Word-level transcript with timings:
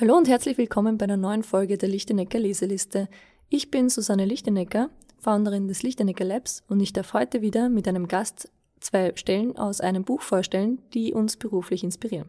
Hallo 0.00 0.16
und 0.16 0.28
herzlich 0.28 0.56
willkommen 0.58 0.96
bei 0.96 1.06
einer 1.06 1.16
neuen 1.16 1.42
Folge 1.42 1.76
der 1.76 1.88
Lichtenecker 1.88 2.38
Leseliste. 2.38 3.08
Ich 3.48 3.72
bin 3.72 3.88
Susanne 3.88 4.26
Lichtenecker, 4.26 4.90
Founderin 5.18 5.66
des 5.66 5.82
Lichtenecker 5.82 6.24
Labs 6.24 6.62
und 6.68 6.78
ich 6.78 6.92
darf 6.92 7.14
heute 7.14 7.42
wieder 7.42 7.68
mit 7.68 7.88
einem 7.88 8.06
Gast 8.06 8.48
zwei 8.78 9.10
Stellen 9.16 9.58
aus 9.58 9.80
einem 9.80 10.04
Buch 10.04 10.20
vorstellen, 10.20 10.80
die 10.94 11.14
uns 11.14 11.36
beruflich 11.36 11.82
inspirieren. 11.82 12.28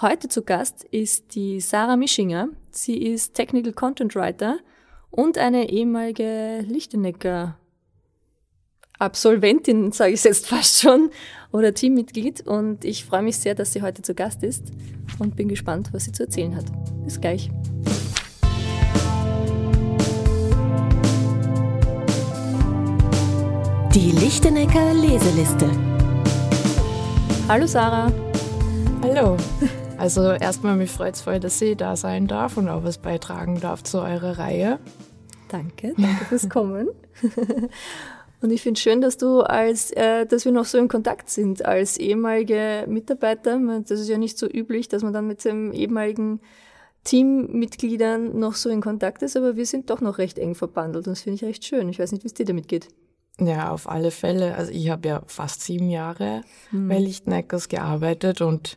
Heute 0.00 0.28
zu 0.28 0.40
Gast 0.40 0.84
ist 0.84 1.34
die 1.34 1.60
Sarah 1.60 1.96
Mischinger. 1.96 2.48
Sie 2.70 2.96
ist 2.96 3.34
Technical 3.34 3.74
Content 3.74 4.14
Writer 4.14 4.56
und 5.10 5.36
eine 5.36 5.68
ehemalige 5.68 6.64
Lichtenecker 6.66 7.58
Absolventin, 8.98 9.92
sage 9.92 10.12
ich 10.12 10.24
jetzt 10.24 10.46
fast 10.46 10.80
schon, 10.80 11.10
oder 11.52 11.74
Teammitglied. 11.74 12.46
Und 12.46 12.84
ich 12.84 13.04
freue 13.04 13.22
mich 13.22 13.36
sehr, 13.36 13.54
dass 13.54 13.72
sie 13.72 13.82
heute 13.82 14.02
zu 14.02 14.14
Gast 14.14 14.42
ist 14.42 14.64
und 15.18 15.36
bin 15.36 15.48
gespannt, 15.48 15.90
was 15.92 16.04
sie 16.04 16.12
zu 16.12 16.24
erzählen 16.24 16.56
hat. 16.56 16.64
Bis 17.04 17.20
gleich. 17.20 17.50
Die 23.94 24.12
Lichtenecker 24.12 24.94
Leseliste. 24.94 25.70
Hallo 27.48 27.66
Sarah. 27.66 28.12
Hallo. 29.02 29.36
Also 29.98 30.32
erstmal, 30.32 30.76
mich 30.76 30.90
freut 30.90 31.14
es 31.14 31.22
voll, 31.22 31.40
dass 31.40 31.60
ich 31.62 31.76
da 31.76 31.96
sein 31.96 32.26
darf 32.26 32.56
und 32.56 32.68
auch 32.68 32.84
was 32.84 32.98
beitragen 32.98 33.60
darf 33.60 33.82
zu 33.82 33.98
eurer 33.98 34.38
Reihe. 34.38 34.78
Danke, 35.48 35.94
danke 35.96 36.24
fürs 36.26 36.48
Kommen. 36.48 36.88
Und 38.42 38.50
ich 38.50 38.62
finde 38.62 38.78
schön, 38.78 39.00
dass 39.00 39.16
du 39.16 39.40
als, 39.40 39.90
äh, 39.92 40.26
dass 40.26 40.44
wir 40.44 40.52
noch 40.52 40.66
so 40.66 40.78
in 40.78 40.88
Kontakt 40.88 41.30
sind 41.30 41.64
als 41.64 41.96
ehemalige 41.96 42.84
Mitarbeiter. 42.86 43.58
Das 43.86 43.98
ist 43.98 44.08
ja 44.08 44.18
nicht 44.18 44.38
so 44.38 44.46
üblich, 44.46 44.88
dass 44.88 45.02
man 45.02 45.12
dann 45.12 45.26
mit 45.26 45.40
seinem 45.40 45.72
ehemaligen 45.72 46.40
Teammitgliedern 47.04 48.38
noch 48.38 48.54
so 48.54 48.68
in 48.68 48.80
Kontakt 48.80 49.22
ist, 49.22 49.36
aber 49.36 49.56
wir 49.56 49.64
sind 49.64 49.90
doch 49.90 50.00
noch 50.00 50.18
recht 50.18 50.38
eng 50.38 50.54
verbandelt 50.54 51.06
und 51.06 51.12
das 51.12 51.22
finde 51.22 51.36
ich 51.36 51.44
recht 51.44 51.64
schön. 51.64 51.88
Ich 51.88 51.98
weiß 51.98 52.12
nicht, 52.12 52.24
wie 52.24 52.28
es 52.28 52.34
dir 52.34 52.44
damit 52.44 52.68
geht. 52.68 52.88
Ja, 53.38 53.70
auf 53.70 53.88
alle 53.88 54.10
Fälle. 54.10 54.54
Also 54.56 54.72
ich 54.72 54.90
habe 54.90 55.08
ja 55.08 55.22
fast 55.26 55.62
sieben 55.62 55.88
Jahre 55.88 56.42
hm. 56.70 56.88
bei 56.88 56.98
Lichtneckers 56.98 57.68
gearbeitet 57.68 58.40
und 58.40 58.76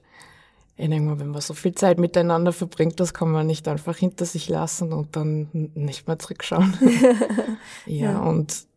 ich 0.76 0.88
denke 0.88 1.10
mal, 1.10 1.20
wenn 1.20 1.30
man 1.30 1.42
so 1.42 1.54
viel 1.54 1.76
Zeit 1.76 1.98
miteinander 1.98 2.54
verbringt, 2.54 3.00
das 3.02 3.14
kann 3.14 3.32
man 3.32 3.48
nicht 3.48 3.68
einfach 3.68 3.98
hinter 3.98 4.26
sich 4.26 4.48
lassen 4.48 4.94
und 4.94 5.16
dann 5.16 5.50
nicht 5.74 6.08
mehr 6.08 6.20
zurückschauen. 6.20 6.74
ja, 7.86 8.12
ja, 8.12 8.20
und 8.20 8.69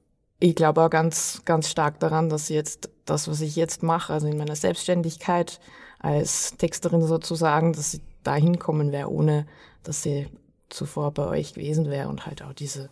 ich 0.42 0.56
glaube 0.56 0.82
auch 0.82 0.90
ganz, 0.90 1.42
ganz 1.44 1.70
stark 1.70 2.00
daran, 2.00 2.28
dass 2.28 2.48
jetzt 2.48 2.90
das, 3.04 3.28
was 3.28 3.40
ich 3.40 3.54
jetzt 3.54 3.84
mache, 3.84 4.12
also 4.12 4.26
in 4.26 4.36
meiner 4.36 4.56
Selbstständigkeit 4.56 5.60
als 6.00 6.56
Texterin 6.56 7.02
sozusagen, 7.02 7.72
dass 7.72 7.94
ich 7.94 8.00
da 8.24 8.34
hinkommen 8.34 8.90
wäre, 8.90 9.08
ohne 9.08 9.46
dass 9.84 10.02
sie 10.02 10.26
zuvor 10.68 11.12
bei 11.12 11.28
euch 11.28 11.54
gewesen 11.54 11.90
wäre 11.90 12.08
und 12.08 12.26
halt 12.26 12.42
auch 12.42 12.54
diese, 12.54 12.88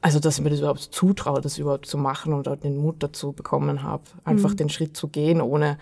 also 0.00 0.18
dass 0.18 0.38
ich 0.38 0.42
mir 0.42 0.50
das 0.50 0.58
überhaupt 0.58 0.80
zutraue, 0.80 1.40
das 1.40 1.58
überhaupt 1.58 1.86
zu 1.86 1.96
machen 1.96 2.32
und 2.32 2.48
auch 2.48 2.56
den 2.56 2.76
Mut 2.76 2.96
dazu 3.04 3.30
bekommen 3.30 3.84
habe, 3.84 4.02
einfach 4.24 4.50
mhm. 4.50 4.56
den 4.56 4.68
Schritt 4.68 4.96
zu 4.96 5.06
gehen, 5.06 5.40
ohne, 5.40 5.78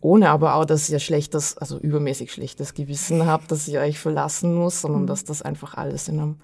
ohne 0.00 0.30
aber 0.30 0.54
auch, 0.54 0.64
dass 0.64 0.88
ich 0.88 0.94
ein 0.94 1.00
schlechtes, 1.00 1.58
also 1.58 1.78
übermäßig 1.78 2.32
schlechtes 2.32 2.72
Gewissen 2.72 3.26
habe, 3.26 3.44
dass 3.48 3.68
ich 3.68 3.76
euch 3.76 3.98
verlassen 3.98 4.54
muss, 4.54 4.80
sondern 4.80 5.02
mhm. 5.02 5.08
dass 5.08 5.24
das 5.24 5.42
einfach 5.42 5.74
alles 5.74 6.08
in 6.08 6.20
einem, 6.20 6.36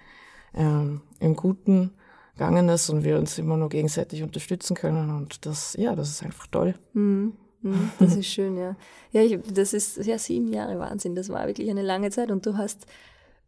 ähm, 0.55 1.01
im 1.21 1.37
Guten 1.37 1.93
gegangen 2.35 2.69
ist 2.69 2.91
und 2.91 3.05
wir 3.05 3.19
uns 3.19 3.39
immer 3.39 3.57
nur 3.57 3.69
gegenseitig 3.69 4.23
unterstützen 4.23 4.75
können. 4.75 5.11
Und 5.11 5.47
das, 5.47 5.75
ja, 5.79 5.95
das 5.95 6.11
ist 6.11 6.23
einfach 6.23 6.47
toll. 6.49 6.75
Mhm. 6.93 7.35
Mhm, 7.63 7.91
das 7.99 8.15
ist 8.15 8.27
schön, 8.27 8.59
ja. 8.59 8.77
Ja, 9.11 9.23
ich, 9.23 9.39
das 9.53 9.73
ist 9.73 10.05
ja 10.05 10.19
sieben 10.19 10.53
Jahre 10.53 10.79
Wahnsinn. 10.79 11.15
Das 11.15 11.31
war 11.31 11.47
wirklich 11.47 11.71
eine 11.71 11.83
lange 11.83 12.11
Zeit 12.11 12.31
und 12.31 12.45
du 12.45 12.59
hast 12.59 12.87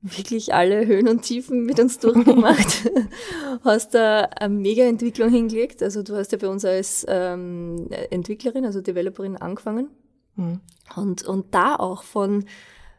wirklich 0.00 0.54
alle 0.54 0.86
Höhen 0.86 1.08
und 1.08 1.22
Tiefen 1.22 1.66
mit 1.66 1.78
uns 1.78 1.98
durchgemacht. 1.98 2.90
hast 3.64 3.94
da 3.94 4.22
eine 4.22 4.54
Mega-Entwicklung 4.54 5.30
hingelegt. 5.30 5.82
Also 5.82 6.02
du 6.02 6.16
hast 6.16 6.32
ja 6.32 6.38
bei 6.38 6.48
uns 6.48 6.64
als 6.64 7.04
ähm, 7.08 7.88
Entwicklerin, 8.10 8.64
also 8.64 8.80
Developerin 8.80 9.36
angefangen. 9.36 9.88
Mhm. 10.36 10.60
Und, 10.96 11.24
und 11.24 11.54
da 11.54 11.76
auch 11.76 12.02
von, 12.02 12.46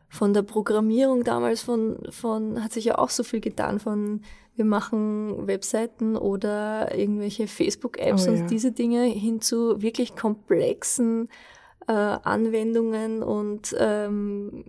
von 0.09 0.34
der 0.34 0.41
Programmierung 0.41 1.23
damals 1.23 1.62
von, 1.62 2.00
von, 2.09 2.63
hat 2.63 2.73
sich 2.73 2.85
ja 2.85 2.97
auch 2.97 3.09
so 3.09 3.23
viel 3.23 3.41
getan 3.41 3.79
von 3.79 4.22
wir 4.57 4.66
machen 4.66 5.45
Webseiten 5.45 6.18
oder 6.18 6.95
irgendwelche 6.95 7.47
Facebook-Apps 7.47 8.28
oh, 8.28 8.31
und 8.31 8.38
ja. 8.38 8.47
diese 8.47 8.72
Dinge 8.72 9.03
hin 9.03 9.40
zu 9.40 9.84
wirklich 9.84 10.16
komplexen 10.16 11.29
äh, 11.88 11.91
Anwendungen 11.91 13.22
und 13.22 13.75
ähm, 13.78 14.66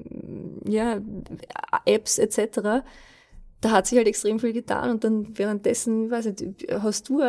ja, 0.66 1.00
Apps 1.87 2.19
etc. 2.19 2.84
Da 3.62 3.71
hat 3.71 3.87
sich 3.87 3.97
halt 3.97 4.09
extrem 4.09 4.38
viel 4.38 4.53
getan 4.53 4.91
und 4.91 5.04
dann 5.04 5.38
währenddessen, 5.38 6.10
weiß 6.10 6.27
nicht, 6.27 6.71
hast 6.71 7.09
du, 7.09 7.22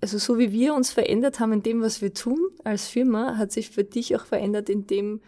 also 0.00 0.18
so 0.18 0.36
wie 0.36 0.50
wir 0.50 0.74
uns 0.74 0.90
verändert 0.90 1.38
haben 1.38 1.52
in 1.52 1.62
dem, 1.62 1.80
was 1.80 2.02
wir 2.02 2.12
tun 2.12 2.40
als 2.64 2.88
Firma, 2.88 3.36
hat 3.38 3.52
sich 3.52 3.70
für 3.70 3.84
dich 3.84 4.16
auch 4.16 4.26
verändert 4.26 4.68
in 4.68 4.88
dem, 4.88 5.20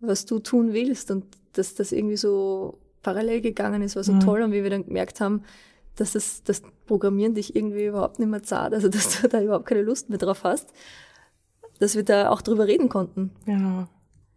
was 0.00 0.24
du 0.24 0.38
tun 0.38 0.72
willst 0.72 1.10
und 1.10 1.24
dass 1.52 1.74
das 1.74 1.92
irgendwie 1.92 2.16
so 2.16 2.78
parallel 3.02 3.40
gegangen 3.40 3.82
ist, 3.82 3.96
war 3.96 4.04
so 4.04 4.12
mhm. 4.12 4.20
toll 4.20 4.42
und 4.42 4.52
wie 4.52 4.62
wir 4.62 4.70
dann 4.70 4.84
gemerkt 4.84 5.20
haben, 5.20 5.42
dass 5.96 6.12
das, 6.12 6.42
das 6.44 6.62
Programmieren 6.86 7.34
dich 7.34 7.56
irgendwie 7.56 7.86
überhaupt 7.86 8.18
nicht 8.18 8.28
mehr 8.28 8.42
zahlt, 8.42 8.74
also 8.74 8.88
dass 8.90 9.20
du 9.20 9.28
da 9.28 9.40
überhaupt 9.42 9.66
keine 9.66 9.82
Lust 9.82 10.08
mehr 10.08 10.18
drauf 10.18 10.44
hast, 10.44 10.68
dass 11.78 11.96
wir 11.96 12.04
da 12.04 12.30
auch 12.30 12.42
drüber 12.42 12.66
reden 12.66 12.88
konnten. 12.88 13.30
Genau. 13.46 13.86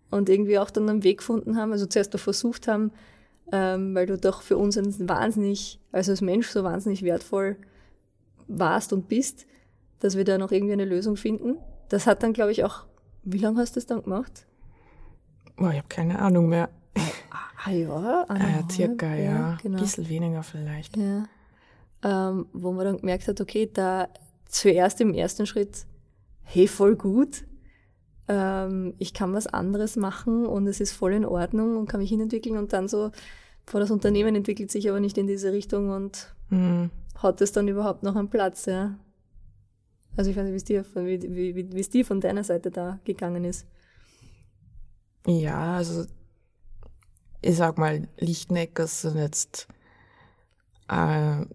Und 0.10 0.30
irgendwie 0.30 0.60
auch 0.60 0.70
dann 0.70 0.90
einen 0.90 1.04
Weg 1.04 1.20
gefunden 1.20 1.56
haben, 1.56 1.72
also 1.72 1.86
zuerst 1.86 2.14
noch 2.14 2.20
versucht 2.20 2.68
haben, 2.68 2.92
ähm, 3.52 3.96
weil 3.96 4.06
du 4.06 4.18
doch 4.18 4.42
für 4.42 4.58
uns 4.58 4.78
ein 4.78 5.08
wahnsinnig, 5.08 5.80
also 5.92 6.12
als 6.12 6.22
Mensch 6.22 6.48
so 6.48 6.64
wahnsinnig 6.64 7.04
wertvoll 7.04 7.58
warst 8.48 8.92
und 8.92 9.08
bist, 9.08 9.46
dass 10.00 10.18
wir 10.18 10.26
da 10.26 10.38
noch 10.38 10.52
irgendwie 10.52 10.74
eine 10.74 10.86
Lösung 10.86 11.16
finden. 11.16 11.58
Das 11.90 12.08
hat 12.08 12.24
dann, 12.24 12.34
glaube 12.34 12.52
ich, 12.52 12.64
auch, 12.64 12.86
wie 13.24 13.38
lange 13.38 13.60
hast 13.60 13.76
du 13.76 13.80
das 13.80 13.86
dann 13.86 14.04
gemacht? 14.04 14.46
Oh, 15.58 15.70
ich 15.70 15.78
habe 15.78 15.88
keine 15.90 16.20
Ahnung 16.20 16.50
mehr. 16.50 16.70
Ah 17.64 17.72
ja, 17.72 18.26
äh, 18.30 18.64
circa, 18.72 19.14
ja. 19.14 19.24
ja. 19.24 19.58
Genau. 19.62 19.78
Ein 19.78 19.84
bisschen 19.84 20.10
weniger 20.10 20.42
vielleicht. 20.44 20.98
Ja 20.98 21.26
ähm, 22.04 22.48
wo 22.54 22.72
man 22.72 22.86
dann 22.86 22.98
gemerkt 22.98 23.28
hat, 23.28 23.42
okay, 23.42 23.70
da 23.72 24.10
zuerst 24.46 25.02
im 25.02 25.14
ersten 25.14 25.46
Schritt, 25.46 25.86
hey, 26.44 26.68
voll 26.68 26.96
gut, 26.96 27.44
ähm, 28.28 28.94
ich 28.98 29.14
kann 29.14 29.34
was 29.34 29.48
anderes 29.48 29.96
machen 29.96 30.46
und 30.46 30.68
es 30.68 30.80
ist 30.80 30.92
voll 30.92 31.14
in 31.14 31.26
Ordnung 31.26 31.78
und 31.78 31.88
kann 31.88 32.00
mich 32.00 32.10
hinentwickeln 32.10 32.58
und 32.58 32.74
dann 32.74 32.88
so, 32.88 33.12
vor 33.66 33.80
das 33.80 33.92
Unternehmen 33.92 34.36
entwickelt 34.36 34.72
sich 34.72 34.90
aber 34.90 35.00
nicht 35.00 35.18
in 35.18 35.28
diese 35.28 35.54
Richtung 35.54 35.90
und 35.90 36.34
mhm. 36.50 36.90
hat 37.18 37.42
es 37.42 37.52
dann 37.52 37.68
überhaupt 37.68 38.04
noch 38.04 38.16
einen 38.16 38.30
Platz, 38.30 38.66
ja. 38.66 38.98
Also 40.18 40.30
ich 40.30 40.36
weiß 40.36 40.44
nicht, 40.44 40.54
wie 40.54 40.58
es 40.58 40.64
dir, 40.66 40.86
wie, 40.96 41.22
wie, 41.22 41.56
wie, 41.56 41.72
wie 41.72 41.80
es 41.80 41.90
dir 41.90 42.06
von 42.06 42.20
deiner 42.20 42.44
Seite 42.44 42.70
da 42.70 43.00
gegangen 43.06 43.46
ist. 43.46 43.66
Ja, 45.26 45.76
also 45.78 46.06
ich 47.42 47.56
sag 47.56 47.78
mal, 47.78 48.08
Lichtneckers 48.18 49.02
sind 49.02 49.18
jetzt 49.18 49.68
äh, 50.88 51.46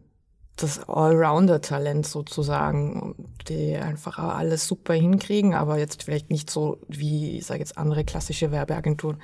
das 0.57 0.89
Allrounder-Talent 0.89 2.07
sozusagen, 2.07 3.15
die 3.49 3.77
einfach 3.77 4.19
alles 4.19 4.67
super 4.67 4.95
hinkriegen, 4.95 5.55
aber 5.55 5.79
jetzt 5.79 6.03
vielleicht 6.03 6.31
nicht 6.31 6.51
so 6.51 6.79
wie, 6.89 7.39
ich 7.39 7.47
sage 7.47 7.61
jetzt, 7.61 7.77
andere 7.77 8.05
klassische 8.05 8.51
Werbeagenturen, 8.51 9.21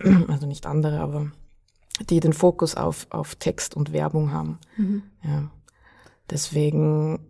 also 0.28 0.46
nicht 0.46 0.66
andere, 0.66 1.00
aber 1.00 1.30
die 2.10 2.20
den 2.20 2.32
Fokus 2.32 2.74
auf, 2.74 3.06
auf 3.10 3.36
Text 3.36 3.76
und 3.76 3.92
Werbung 3.92 4.32
haben. 4.32 4.58
Mhm. 4.76 5.04
Ja. 5.22 5.50
Deswegen 6.28 7.20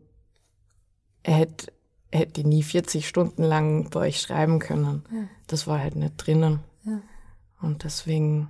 hätte 1.23 1.73
hätte 2.15 2.41
ich 2.41 2.47
nie 2.47 2.63
40 2.63 3.07
Stunden 3.07 3.43
lang 3.43 3.91
bei 3.91 4.01
euch 4.01 4.21
schreiben 4.21 4.59
können. 4.59 5.03
Ja. 5.13 5.29
Das 5.47 5.67
war 5.67 5.81
halt 5.81 5.97
nicht 5.97 6.15
drinnen. 6.17 6.61
Ja. 6.85 7.01
Und 7.61 7.85
deswegen 7.85 8.49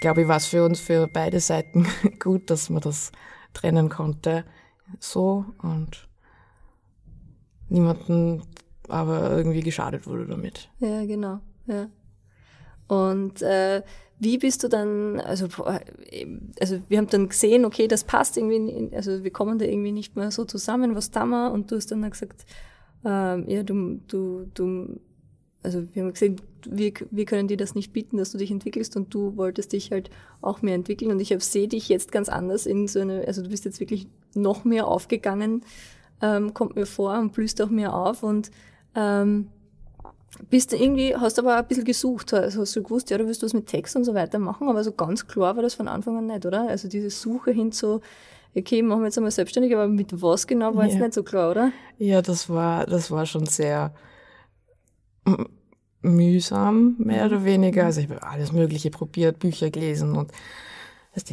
glaube 0.00 0.22
ich, 0.22 0.28
war 0.28 0.36
es 0.36 0.46
für 0.46 0.64
uns, 0.64 0.80
für 0.80 1.06
beide 1.06 1.40
Seiten 1.40 1.86
gut, 2.18 2.50
dass 2.50 2.70
wir 2.70 2.80
das 2.80 3.12
trennen 3.52 3.88
konnte. 3.88 4.44
So 4.98 5.44
und 5.62 6.08
niemanden 7.68 8.42
aber 8.88 9.30
irgendwie 9.30 9.60
geschadet 9.60 10.06
wurde 10.06 10.26
damit. 10.26 10.68
Ja, 10.80 11.04
genau. 11.06 11.40
Ja. 11.66 11.88
Und 12.88 13.40
äh, 13.42 13.82
wie 14.20 14.38
bist 14.38 14.62
du 14.62 14.68
dann, 14.68 15.18
also, 15.18 15.48
also 16.60 16.80
wir 16.88 16.98
haben 16.98 17.08
dann 17.08 17.28
gesehen, 17.28 17.64
okay, 17.64 17.88
das 17.88 18.04
passt 18.04 18.36
irgendwie, 18.36 18.94
also 18.94 19.24
wir 19.24 19.30
kommen 19.30 19.58
da 19.58 19.64
irgendwie 19.64 19.92
nicht 19.92 20.14
mehr 20.14 20.30
so 20.30 20.44
zusammen, 20.44 20.94
was 20.94 21.10
da 21.10 21.24
wir? 21.24 21.50
Und 21.50 21.70
du 21.70 21.76
hast 21.76 21.90
dann 21.90 22.08
gesagt, 22.08 22.44
ähm, 23.04 23.48
ja, 23.48 23.62
du, 23.62 23.98
du, 24.06 24.46
du 24.52 25.00
also 25.62 25.86
wir 25.92 26.02
haben 26.02 26.12
gesehen, 26.12 26.36
wir, 26.68 26.92
wir 27.10 27.24
können 27.24 27.48
dir 27.48 27.56
das 27.56 27.74
nicht 27.74 27.92
bieten, 27.92 28.18
dass 28.18 28.32
du 28.32 28.38
dich 28.38 28.50
entwickelst 28.50 28.94
und 28.96 29.12
du 29.12 29.36
wolltest 29.36 29.72
dich 29.72 29.90
halt 29.90 30.10
auch 30.42 30.60
mehr 30.60 30.74
entwickeln 30.74 31.10
und 31.10 31.20
ich 31.20 31.34
sehe 31.42 31.68
dich 31.68 31.88
jetzt 31.88 32.12
ganz 32.12 32.28
anders 32.28 32.66
in 32.66 32.88
so 32.88 33.00
eine, 33.00 33.26
also 33.26 33.42
du 33.42 33.48
bist 33.48 33.64
jetzt 33.64 33.80
wirklich 33.80 34.06
noch 34.34 34.64
mehr 34.64 34.86
aufgegangen, 34.86 35.62
ähm, 36.20 36.52
kommt 36.52 36.76
mir 36.76 36.86
vor 36.86 37.18
und 37.18 37.32
blühst 37.32 37.60
auch 37.62 37.70
mehr 37.70 37.94
auf 37.94 38.22
und 38.22 38.50
ähm, 38.94 39.48
bist 40.48 40.72
du 40.72 40.76
irgendwie, 40.76 41.14
hast 41.16 41.38
aber 41.38 41.54
auch 41.54 41.58
ein 41.62 41.66
bisschen 41.66 41.84
gesucht, 41.84 42.32
also 42.34 42.60
hast 42.62 42.74
du 42.76 42.82
gewusst, 42.82 43.10
ja, 43.10 43.18
du 43.18 43.26
willst 43.26 43.42
was 43.42 43.52
mit 43.52 43.66
Text 43.66 43.96
und 43.96 44.04
so 44.04 44.14
weiter 44.14 44.38
machen, 44.38 44.68
aber 44.68 44.82
so 44.84 44.92
ganz 44.92 45.26
klar 45.26 45.56
war 45.56 45.62
das 45.62 45.74
von 45.74 45.88
Anfang 45.88 46.16
an 46.16 46.26
nicht, 46.26 46.46
oder? 46.46 46.68
Also 46.68 46.88
diese 46.88 47.10
Suche 47.10 47.50
hin 47.50 47.72
zu, 47.72 48.00
okay, 48.54 48.82
machen 48.82 49.00
wir 49.00 49.06
jetzt 49.06 49.18
einmal 49.18 49.30
selbstständig, 49.32 49.74
aber 49.74 49.88
mit 49.88 50.22
was 50.22 50.46
genau 50.46 50.74
war 50.76 50.84
Ja. 50.86 50.90
jetzt 50.92 51.00
nicht 51.00 51.14
so 51.14 51.22
klar, 51.22 51.50
oder? 51.50 51.72
Ja, 51.98 52.22
das 52.22 52.48
war, 52.48 52.86
das 52.86 53.10
war 53.10 53.26
schon 53.26 53.46
sehr 53.46 53.92
mühsam, 56.02 56.94
mehr 56.98 57.26
oder 57.26 57.44
weniger. 57.44 57.84
Also 57.86 58.00
ich 58.00 58.08
habe 58.08 58.22
alles 58.22 58.52
Mögliche 58.52 58.90
probiert, 58.90 59.38
Bücher 59.38 59.70
gelesen 59.70 60.16
und 60.16 60.32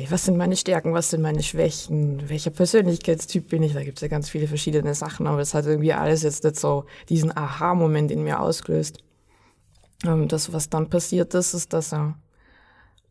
was 0.09 0.25
sind 0.25 0.38
meine 0.38 0.56
Stärken, 0.56 0.94
was 0.94 1.12
sind 1.12 1.21
meine 1.21 1.44
Schwächen, 1.44 2.27
welcher 2.29 2.50
Persönlichkeitstyp 2.50 3.50
bin 3.50 3.62
ich? 3.62 3.74
Da 3.74 3.83
gibt 3.83 4.00
es 4.00 4.01
ja 4.01 4.07
ganz 4.07 4.29
viele 4.29 4.47
verschiedene 4.47 4.95
Sachen, 4.95 5.27
aber 5.27 5.39
es 5.39 5.53
hat 5.53 5.65
irgendwie 5.65 5.94
alles 5.94 6.24
jetzt 6.24 6.44
nicht 6.44 6.59
so 6.59 6.85
diesen 7.09 7.35
Aha-Moment 7.35 8.12
in 8.12 8.24
mir 8.24 8.39
ausgelöst. 8.39 9.03
Ähm, 10.03 10.27
Das, 10.27 10.51
was 10.51 10.69
dann 10.69 10.89
passiert 10.89 11.33
ist, 11.35 11.53
ist, 11.53 11.74
dass 11.74 11.94
ein 11.94 12.15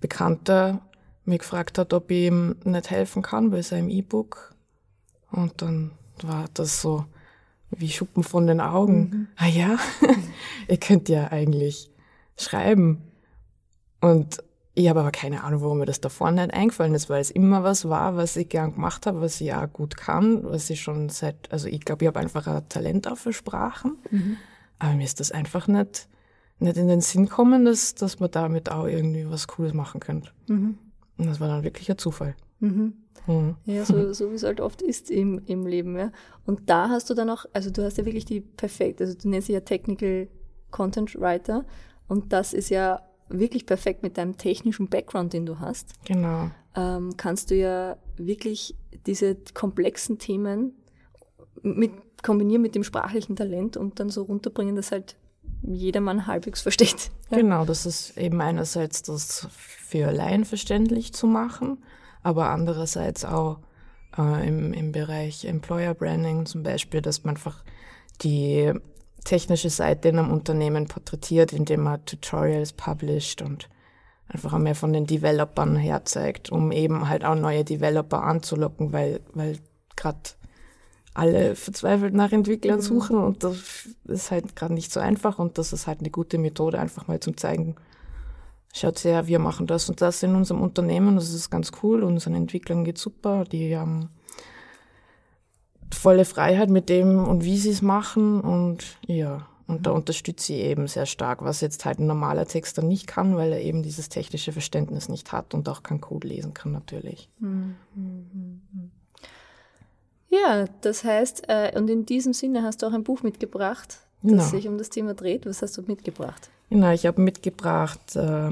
Bekannter 0.01 0.81
mich 1.25 1.41
gefragt 1.41 1.79
hat, 1.79 1.93
ob 1.93 2.11
ich 2.11 2.27
ihm 2.27 2.57
nicht 2.65 2.91
helfen 2.91 3.23
kann 3.23 3.51
bei 3.51 3.63
seinem 3.63 3.89
E-Book. 3.89 4.55
Und 5.31 5.63
dann 5.63 5.93
war 6.23 6.47
das 6.55 6.81
so 6.81 7.05
wie 7.71 7.89
Schuppen 7.89 8.23
von 8.23 8.47
den 8.47 8.61
Augen. 8.61 9.29
Ah 9.37 9.49
ja, 9.49 9.79
ihr 10.69 10.79
könnt 10.79 11.09
ja 11.09 11.29
eigentlich 11.29 11.91
schreiben. 12.37 13.03
Und 14.01 14.43
ich 14.79 14.91
habe 14.91 15.01
aber 15.01 15.11
keine 15.11 15.43
Ahnung, 15.43 15.63
warum 15.63 15.79
mir 15.79 15.87
das 15.87 16.03
davor 16.03 16.31
nicht 16.31 16.53
eingefallen 16.53 16.95
ist, 16.95 17.09
weil 17.09 17.23
es 17.23 17.31
immer 17.31 17.65
was 17.65 17.89
war, 17.89 18.17
was 18.17 18.37
ich 18.37 18.51
gern 18.51 18.75
gemacht 18.75 19.07
habe, 19.07 19.23
was 19.23 19.41
ich 19.41 19.55
auch 19.55 19.73
gut 19.73 19.97
kann, 19.97 20.45
was 20.45 20.69
ich 20.69 20.83
schon 20.83 21.09
seit, 21.09 21.51
also 21.51 21.67
ich 21.67 21.81
glaube, 21.81 22.05
ich 22.05 22.09
habe 22.09 22.21
einfach 22.21 22.47
ein 22.47 22.69
Talent 22.69 23.09
auch 23.09 23.17
für 23.17 23.33
Sprachen. 23.33 23.97
Aber 24.79 24.93
mir 24.93 25.05
ist 25.05 25.19
das 25.19 25.33
einfach 25.33 25.67
nicht, 25.67 26.09
nicht 26.59 26.77
in 26.77 26.89
den 26.89 27.01
Sinn 27.01 27.25
gekommen, 27.25 27.65
dass, 27.65 27.95
dass 27.95 28.21
man 28.21 28.31
damit 28.31 28.71
auch 28.71 28.87
irgendwie 28.87 29.27
was 29.31 29.49
Cooles 29.49 29.73
machen 29.73 29.99
könnte. 29.99 30.31
Und 31.17 31.27
das 31.27 31.41
war 31.41 31.49
dann 31.49 31.65
wirklich 31.65 31.91
ein 31.91 31.97
Zufall. 31.97 32.37
Mhm. 32.61 33.57
Ja, 33.65 33.83
so, 33.87 34.13
so 34.13 34.31
wie 34.31 34.35
es 34.35 34.43
halt 34.43 34.61
oft 34.61 34.83
ist 34.83 35.11
im, 35.11 35.41
im 35.47 35.67
Leben, 35.67 35.97
ja. 35.97 36.13
Und 36.45 36.69
da 36.69 36.91
hast 36.91 37.09
du 37.09 37.15
dann 37.15 37.31
auch, 37.31 37.47
also 37.55 37.71
du 37.71 37.83
hast 37.83 37.97
ja 37.97 38.05
wirklich 38.05 38.27
die 38.27 38.43
perfekt, 38.43 39.01
also 39.01 39.15
du 39.15 39.31
nennst 39.31 39.49
dich 39.49 39.55
ja 39.55 39.61
Technical 39.61 40.29
Content 40.71 41.19
Writer 41.19 41.65
und 42.09 42.35
das 42.35 42.53
ist 42.53 42.69
ja 42.69 43.01
wirklich 43.29 43.67
perfekt 43.67 44.03
mit 44.03 44.19
deinem 44.19 44.37
technischen 44.37 44.89
Background, 44.89 45.33
den 45.33 45.47
du 45.47 45.59
hast. 45.59 45.93
Genau. 46.05 46.51
Ähm, 46.75 47.17
kannst 47.17 47.51
du 47.51 47.57
ja 47.57 47.97
wirklich 48.17 48.75
diese 49.07 49.37
komplexen 49.55 50.19
Themen 50.19 50.73
mit, 51.63 51.93
kombinieren 52.23 52.63
mit 52.63 52.75
dem 52.75 52.85
sprachlichen 52.85 53.37
Talent 53.37 53.77
und 53.77 53.99
dann 54.01 54.11
so 54.11 54.23
runterbringen, 54.23 54.77
dass 54.77 54.93
halt 54.93 55.17
jedermann 55.63 56.27
halbwegs 56.27 56.63
versteht. 56.63 57.11
Ja. 57.31 57.39
Genau, 57.39 57.65
das 57.65 57.87
ist 57.87 58.17
eben 58.17 58.41
einerseits 58.41 59.03
das 59.03 59.49
für 59.51 60.13
Laien 60.13 60.45
verständlich 60.45 61.13
zu 61.13 61.27
machen, 61.27 61.79
aber 62.23 62.51
andererseits 62.51 63.25
auch 63.25 63.59
äh, 64.17 64.47
im, 64.47 64.73
im 64.73 64.93
Bereich 64.93 65.45
Employer 65.45 65.95
Branding 65.95 66.47
zum 66.47 66.63
Beispiel, 66.63 67.01
dass 67.01 67.25
man 67.25 67.37
einfach 67.37 67.65
die 68.23 68.73
technische 69.27 69.71
Seite 69.71 70.09
in 70.09 70.19
einem 70.19 70.31
Unternehmen 70.31 70.87
porträtiert, 70.87 71.53
indem 71.53 71.83
man 71.83 72.05
Tutorials 72.07 72.73
published 72.73 73.43
und 73.43 73.69
einfach 74.29 74.55
auch 74.55 74.59
mehr 74.59 74.75
von 74.75 74.93
den 74.93 75.07
Developern 75.07 75.77
herzeigt, 75.77 76.51
um 76.51 76.73
eben 76.73 77.09
halt 77.09 77.25
auch 77.25 77.35
neue 77.35 77.65
Developer 77.65 78.23
anzulocken, 78.23 78.93
weil, 78.93 79.21
weil 79.35 79.59
gerade 79.97 80.19
alle 81.15 81.57
verzweifelt 81.57 82.15
nach 82.15 82.33
Entwicklern 82.33 82.81
suchen 82.81 83.17
und 83.17 83.43
das 83.43 83.89
ist 84.05 84.31
halt 84.31 84.55
gerade 84.55 84.75
nicht 84.75 84.93
so 84.93 85.01
einfach 85.01 85.39
und 85.39 85.59
das 85.59 85.73
ist 85.73 85.87
halt 85.87 86.01
eine 86.01 86.11
gute 86.11 86.39
Methode, 86.39 86.79
einfach 86.79 87.09
mal 87.09 87.21
zum 87.21 87.37
zeigen, 87.37 87.77
schaut 88.73 89.03
her, 89.05 89.27
wir 89.27 89.39
machen 89.39 89.67
das 89.67 89.89
und 89.89 90.01
das 90.03 90.23
in 90.23 90.35
unserem 90.35 90.61
Unternehmen, 90.61 91.17
das 91.17 91.33
ist 91.33 91.51
ganz 91.51 91.73
cool, 91.83 92.03
unseren 92.03 92.35
Entwicklern 92.35 92.85
geht 92.85 92.99
super, 92.99 93.45
die 93.45 93.77
haben 93.77 94.11
volle 95.95 96.25
Freiheit 96.25 96.71
mit 96.71 96.89
dem 96.89 97.25
und 97.25 97.45
wie 97.45 97.59
sie 97.59 97.71
es 97.71 97.83
machen 97.83 98.41
und 98.41 98.97
ja, 99.07 99.47
und 99.67 99.87
da 99.87 99.91
unterstütze 99.91 100.53
ich 100.55 100.61
eben 100.61 100.87
sehr 100.87 101.07
stark, 101.07 101.43
was 101.43 101.61
jetzt 101.61 101.85
halt 101.85 101.99
ein 101.99 102.07
normaler 102.07 102.47
Texter 102.47 102.83
nicht 102.83 103.09
kann, 103.09 103.37
weil 103.37 103.53
er 103.53 103.61
eben 103.61 103.83
dieses 103.83 104.09
technische 104.09 104.53
Verständnis 104.53 105.09
nicht 105.09 105.33
hat 105.33 105.55
und 105.55 105.69
auch 105.69 105.83
kein 105.83 106.01
Code 106.01 106.29
lesen 106.29 106.55
kann 106.55 106.71
natürlich. 106.71 107.29
Ja, 110.29 110.67
das 110.83 111.05
heißt, 111.05 111.49
äh, 111.49 111.73
und 111.77 111.89
in 111.89 112.07
diesem 112.07 112.33
Sinne 112.33 112.63
hast 112.63 112.83
du 112.83 112.87
auch 112.87 112.93
ein 112.93 113.05
Buch 113.05 113.23
mitgebracht, 113.23 113.99
das 114.23 114.31
Genau. 114.31 114.45
sich 114.45 114.69
um 114.69 114.79
das 114.79 114.91
Thema 114.91 115.15
dreht. 115.15 115.47
Was 115.47 115.63
hast 115.63 115.77
du 115.79 115.83
mitgebracht? 115.83 116.51
Genau, 116.71 116.91
ich 116.93 117.07
habe 117.07 117.21
mitgebracht 117.21 118.17
äh, 118.17 118.51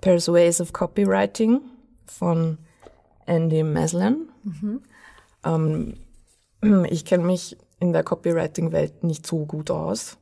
Persuasive 0.00 0.72
Copywriting 0.72 1.60
von 2.06 2.58
Andy 3.26 3.62
Maslin. 3.62 4.28
Ähm, 5.44 5.94
ich 6.90 7.04
kenne 7.04 7.24
mich 7.24 7.56
in 7.80 7.92
der 7.92 8.02
Copywriting-Welt 8.02 9.04
nicht 9.04 9.26
so 9.26 9.46
gut 9.46 9.70
aus. 9.70 10.18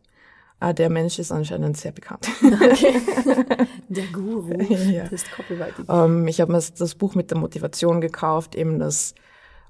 Aber 0.59 0.73
der 0.73 0.89
Mensch 0.89 1.19
ist 1.19 1.33
anscheinend 1.33 1.77
sehr 1.77 1.93
bekannt. 1.93 2.29
Der 3.89 4.07
Guru 4.07 4.53
Ja. 4.63 5.07
des 5.07 5.25
Copywriting. 5.31 5.85
Ähm, 5.89 6.27
ich 6.29 6.41
habe 6.41 6.51
mir 6.53 6.59
das 6.79 6.95
Buch 6.95 7.15
mit 7.15 7.31
der 7.31 7.37
Motivation 7.39 8.01
gekauft, 8.01 8.55
eben 8.55 8.79
dass 8.79 9.15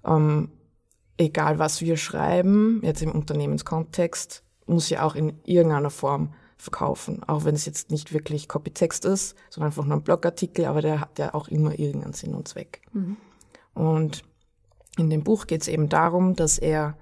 ähm, 0.04 0.50
egal 1.18 1.58
was 1.58 1.80
wir 1.80 1.96
schreiben, 1.96 2.80
jetzt 2.84 3.02
im 3.02 3.10
Unternehmenskontext, 3.10 4.44
muss 4.66 4.88
ja 4.88 5.02
auch 5.02 5.16
in 5.16 5.32
irgendeiner 5.44 5.90
Form 5.90 6.34
verkaufen. 6.56 7.22
Auch 7.26 7.44
wenn 7.44 7.54
es 7.56 7.66
jetzt 7.66 7.90
nicht 7.90 8.12
wirklich 8.12 8.46
Copytext 8.48 9.04
ist, 9.06 9.34
sondern 9.50 9.70
einfach 9.70 9.84
nur 9.84 9.96
ein 9.96 10.02
Blogartikel, 10.04 10.66
aber 10.66 10.82
der 10.82 11.00
hat 11.00 11.18
ja 11.18 11.34
auch 11.34 11.48
immer 11.48 11.78
irgendeinen 11.78 12.12
Sinn 12.14 12.34
und 12.34 12.46
Zweck. 12.48 12.82
Und 13.74 14.22
in 14.96 15.10
dem 15.10 15.22
Buch 15.22 15.46
geht 15.46 15.62
es 15.62 15.68
eben 15.68 15.88
darum, 15.88 16.34
dass 16.34 16.58
er 16.58 16.96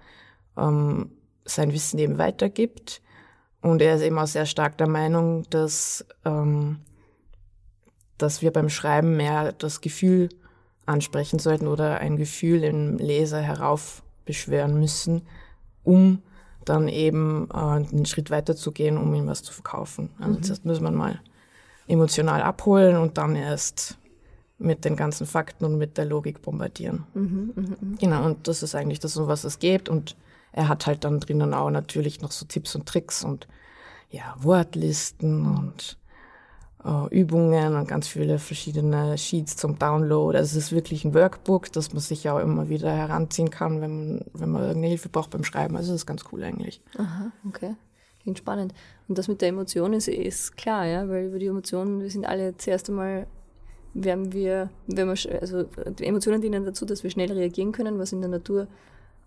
ähm, 0.57 1.11
sein 1.45 1.73
Wissen 1.73 1.99
eben 1.99 2.19
weitergibt. 2.19 3.03
Und 3.61 3.81
er 3.81 3.97
ist 3.97 4.03
eben 4.03 4.19
auch 4.19 4.27
sehr 4.27 4.47
stark 4.47 4.77
der 4.79 4.89
Meinung, 4.89 5.45
dass 5.51 6.05
ähm, 6.25 6.81
dass 8.19 8.43
wir 8.43 8.53
beim 8.53 8.69
Schreiben 8.69 9.17
mehr 9.17 9.53
das 9.53 9.81
Gefühl 9.81 10.29
ansprechen 10.87 11.39
sollten 11.39 11.67
oder 11.67 11.99
ein 11.99 12.17
Gefühl 12.17 12.63
im 12.65 12.99
Leser 12.99 13.41
heraufbeschwören 13.41 14.79
müssen, 14.79 15.23
um 15.83 16.23
dann 16.65 16.89
eben 16.89 17.49
äh, 17.53 17.57
einen 17.57 18.07
Schritt 18.07 18.31
weiter 18.31 18.57
zu 18.57 18.73
gehen, 18.73 18.97
um 18.97 19.13
ihm 19.15 19.27
was 19.27 19.43
zu 19.43 19.53
verkaufen. 19.53 20.11
Also 20.19 20.41
zuerst 20.41 20.65
muss 20.65 20.81
man 20.81 20.95
mal 20.95 21.21
emotional 21.87 22.43
abholen 22.43 22.97
und 22.97 23.19
dann 23.19 23.37
erst 23.37 23.99
mit 24.65 24.85
den 24.85 24.97
ganzen 24.97 25.27
Fakten 25.27 25.65
und 25.65 25.79
mit 25.79 25.99
der 25.99 26.05
Logik 26.05 26.43
bombardieren. 26.43 27.05
Genau, 27.99 28.25
und 28.25 28.49
das 28.49 28.63
ist 28.63 28.75
eigentlich 28.75 29.01
das, 29.01 29.17
um 29.17 29.29
was 29.29 29.45
es 29.45 29.59
geht. 29.59 29.89
Und 29.89 30.17
er 30.53 30.69
hat 30.69 30.87
halt 30.87 31.05
dann 31.05 31.21
drinnen 31.21 31.55
auch 31.55 31.71
natürlich 31.71 32.21
noch 32.21 32.33
so 32.33 32.47
Tipps 32.47 32.75
und 32.75 32.87
Tricks 32.87 33.25
und 33.25 33.47
ja, 34.11 34.37
Wortlisten 34.39 35.47
und 35.47 35.99
äh, 36.85 37.09
Übungen 37.09 37.75
und 37.75 37.89
ganz 37.89 38.07
viele 38.07 38.39
verschiedene 38.39 39.19
Sheets 39.19 39.57
zum 39.57 39.79
Download. 39.79 40.37
Also 40.37 40.59
es 40.59 40.67
ist 40.67 40.73
wirklich 40.73 41.05
ein 41.05 41.15
Workbook, 41.15 41.73
das 41.73 41.93
man 41.93 42.01
sich 42.01 42.29
auch 42.29 42.39
immer 42.39 42.69
wieder 42.69 42.93
heranziehen 42.93 43.51
kann, 43.51 43.81
wenn 43.81 43.91
man, 43.97 44.25
wenn 44.33 44.51
man 44.51 44.63
irgendeine 44.63 44.89
Hilfe 44.89 45.09
braucht 45.09 45.31
beim 45.31 45.45
Schreiben. 45.45 45.77
Also 45.77 45.93
das 45.93 46.03
ist 46.03 46.07
ganz 46.07 46.25
cool 46.31 46.45
eigentlich. 46.45 46.81
Aha, 46.97 47.33
okay. 47.49 47.75
Klingt 48.23 48.39
spannend. 48.39 48.73
Und 49.09 49.19
das 49.19 49.29
mit 49.29 49.43
der 49.43 49.49
Emotion 49.49 49.93
ist, 49.93 50.09
ist 50.09 50.57
klar, 50.57 50.87
ja, 50.87 51.09
weil 51.09 51.27
über 51.27 51.39
die 51.39 51.47
Emotionen, 51.47 52.01
wir 52.01 52.11
sind 52.11 52.27
alle 52.27 52.57
zuerst 52.57 52.89
einmal, 52.89 53.27
werden 53.95 54.33
wir, 54.33 54.71
wenn 54.87 55.07
wir, 55.09 55.41
also 55.41 55.63
die 55.63 56.05
Emotionen 56.05 56.41
dienen 56.41 56.65
dazu, 56.65 56.85
dass 56.85 57.03
wir 57.03 57.11
schnell 57.11 57.33
reagieren 57.33 57.73
können, 57.73 57.99
was 57.99 58.13
in 58.13 58.21
der 58.21 58.31
Natur 58.31 58.67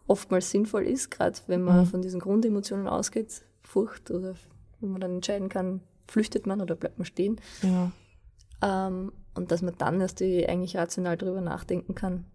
oftmals 0.08 0.52
sinnvoll 0.52 0.84
ist, 0.84 1.10
gerade 1.10 1.38
wenn 1.48 1.64
man 1.64 1.86
von 1.86 2.02
diesen 2.02 2.20
Grundemotionen 2.20 2.88
ausgeht, 2.88 3.42
Furcht 3.62 4.12
oder 4.12 4.36
wenn 4.80 4.92
man 4.92 5.02
dann 5.02 5.16
entscheiden 5.16 5.50
kann, 5.50 5.82
flüchtet 6.08 6.46
man 6.48 6.62
oder 6.62 6.76
bleibt 6.76 6.98
man 6.98 7.06
stehen. 7.06 7.40
Ja, 7.62 7.92
Ähm, 8.62 9.12
und 9.36 9.52
dass 9.52 9.62
man 9.62 9.76
dann 9.78 10.02
erst 10.02 10.20
die, 10.20 10.48
eigentlich 10.48 10.78
rational 10.78 11.18
darüber 11.18 11.42
nachdenken 11.42 11.94
kann, 11.96 12.26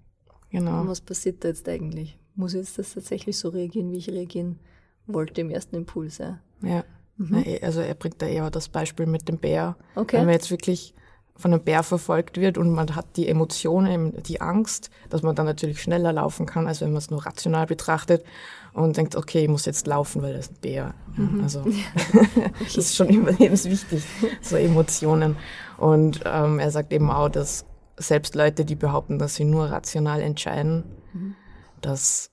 genau. 0.51 0.87
was 0.87 1.01
passiert 1.01 1.43
da 1.43 1.49
jetzt 1.49 1.69
eigentlich? 1.69 2.19
Muss 2.35 2.55
ich 2.55 2.61
jetzt 2.61 2.79
das 2.79 2.95
tatsächlich 2.95 3.39
so 3.39 3.49
reagieren, 3.49 3.91
wie 3.93 3.99
ich 3.99 4.09
reagieren 4.11 4.59
wollte 5.07 5.41
im 5.41 5.51
ersten 5.51 5.77
Impuls? 5.77 6.19
Ja. 6.19 6.41
Ja. 6.63 6.85
Na, 7.17 7.45
eh, 7.45 7.61
Also 7.63 7.81
er 7.81 7.95
bringt 7.95 8.21
da 8.23 8.27
eher 8.27 8.51
das 8.51 8.69
Beispiel 8.69 9.07
mit 9.07 9.29
dem 9.29 9.39
Bär. 9.39 9.77
Okay. 9.97 10.19
Wenn 10.19 10.27
man 10.27 10.35
jetzt 10.35 10.51
wirklich 10.51 10.95
von 11.43 11.53
einem 11.53 11.63
Bär 11.63 11.83
verfolgt 11.83 12.39
wird 12.39 12.57
und 12.57 12.71
man 12.71 12.95
hat 12.95 13.17
die 13.17 13.29
Emotionen, 13.29 14.23
die 14.23 14.41
Angst, 14.41 14.91
dass 15.11 15.23
man 15.23 15.35
dann 15.35 15.47
natürlich 15.47 15.83
schneller 15.83 16.13
laufen 16.13 16.47
kann, 16.47 16.67
als 16.67 16.81
wenn 16.81 16.91
man 16.93 16.99
es 16.99 17.11
nur 17.11 17.27
rational 17.27 17.67
betrachtet 17.67 18.25
und 18.73 18.97
denkt, 18.97 19.17
okay, 19.17 19.43
ich 19.43 19.49
muss 19.49 19.67
jetzt 19.67 19.87
laufen, 19.87 20.23
weil 20.23 20.33
das 20.33 20.47
ist 20.47 20.53
ein 20.53 20.61
Bär. 20.61 20.95
Ja, 21.19 21.43
also 21.43 21.65
das 22.61 22.77
ist 22.77 22.97
schon 22.97 23.09
überlebenswichtig, 23.09 24.05
so 24.41 24.57
Emotionen. 24.57 25.37
Und 25.77 26.21
ähm, 26.25 26.59
er 26.59 26.71
sagt 26.71 26.93
eben 26.93 27.11
auch, 27.11 27.29
dass 27.29 27.67
selbst 27.99 28.35
Leute, 28.35 28.65
die 28.65 28.77
behaupten, 28.77 29.19
dass 29.19 29.35
sie 29.35 29.45
nur 29.45 29.67
rational 29.67 30.23
entscheiden, 30.23 30.85
dass, 31.81 32.31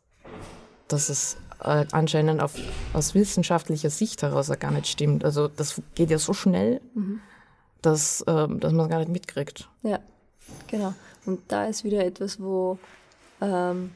dass 0.87 1.09
es 1.09 1.37
äh, 1.63 1.85
anscheinend 1.91 2.41
auf, 2.41 2.53
aus 2.93 3.15
wissenschaftlicher 3.15 3.89
Sicht 3.89 4.21
heraus 4.21 4.51
gar 4.59 4.71
nicht 4.71 4.87
stimmt. 4.87 5.25
Also 5.25 5.47
das 5.47 5.81
geht 5.95 6.09
ja 6.09 6.17
so 6.17 6.33
schnell, 6.33 6.79
mhm. 6.93 7.19
Dass, 7.81 8.21
äh, 8.21 8.47
dass 8.47 8.73
man 8.73 8.85
es 8.85 8.89
gar 8.89 8.99
nicht 8.99 9.11
mitkriegt. 9.11 9.69
Ja, 9.83 9.99
genau. 10.67 10.93
Und 11.25 11.41
da 11.47 11.65
ist 11.65 11.83
wieder 11.83 12.05
etwas, 12.05 12.41
wo 12.41 12.77
ähm, 13.41 13.91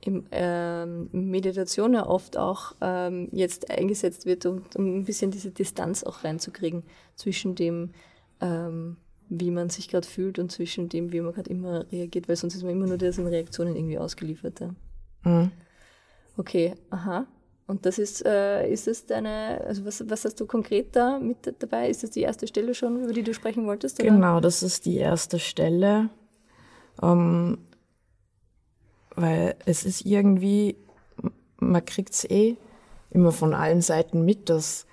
im, 0.00 0.26
ähm, 0.32 1.08
Meditation 1.12 1.94
ja 1.94 2.06
oft 2.06 2.36
auch 2.36 2.74
ähm, 2.80 3.28
jetzt 3.32 3.70
eingesetzt 3.70 4.26
wird, 4.26 4.44
um, 4.46 4.62
um 4.74 4.98
ein 4.98 5.04
bisschen 5.04 5.30
diese 5.30 5.50
Distanz 5.50 6.04
auch 6.04 6.24
reinzukriegen 6.24 6.82
zwischen 7.16 7.54
dem, 7.54 7.90
ähm, 8.40 8.96
wie 9.28 9.50
man 9.50 9.70
sich 9.70 9.88
gerade 9.88 10.06
fühlt 10.06 10.38
und 10.38 10.52
zwischen 10.52 10.88
dem, 10.88 11.12
wie 11.12 11.20
man 11.20 11.32
gerade 11.32 11.50
immer 11.50 11.90
reagiert, 11.90 12.28
weil 12.28 12.36
sonst 12.36 12.54
ist 12.54 12.62
man 12.62 12.72
immer 12.72 12.86
nur 12.86 12.98
diesen 12.98 13.26
Reaktionen 13.26 13.76
irgendwie 13.76 13.98
ausgeliefert. 13.98 14.60
Ja. 14.60 14.74
Mhm. 15.24 15.50
Okay, 16.36 16.74
aha. 16.90 17.26
Und 17.66 17.86
das 17.86 17.98
ist, 17.98 18.24
äh, 18.26 18.70
ist 18.70 18.86
es 18.88 19.06
deine, 19.06 19.62
also 19.66 19.86
was, 19.86 20.08
was 20.08 20.24
hast 20.24 20.38
du 20.38 20.46
konkret 20.46 20.94
da 20.94 21.18
mit 21.18 21.54
dabei? 21.60 21.88
Ist 21.88 22.02
das 22.02 22.10
die 22.10 22.20
erste 22.20 22.46
Stelle 22.46 22.74
schon, 22.74 23.02
über 23.02 23.12
die 23.12 23.22
du 23.22 23.32
sprechen 23.32 23.66
wolltest? 23.66 24.00
Oder? 24.00 24.10
Genau, 24.10 24.40
das 24.40 24.62
ist 24.62 24.84
die 24.84 24.98
erste 24.98 25.38
Stelle. 25.38 26.10
Um, 27.00 27.10
ähm, 27.10 27.58
weil 29.16 29.56
es 29.64 29.84
ist 29.84 30.04
irgendwie, 30.04 30.76
man 31.58 31.84
kriegt 31.84 32.14
es 32.14 32.24
eh 32.24 32.56
immer 33.10 33.32
von 33.32 33.54
allen 33.54 33.80
Seiten 33.80 34.24
mit, 34.24 34.50
dass, 34.50 34.86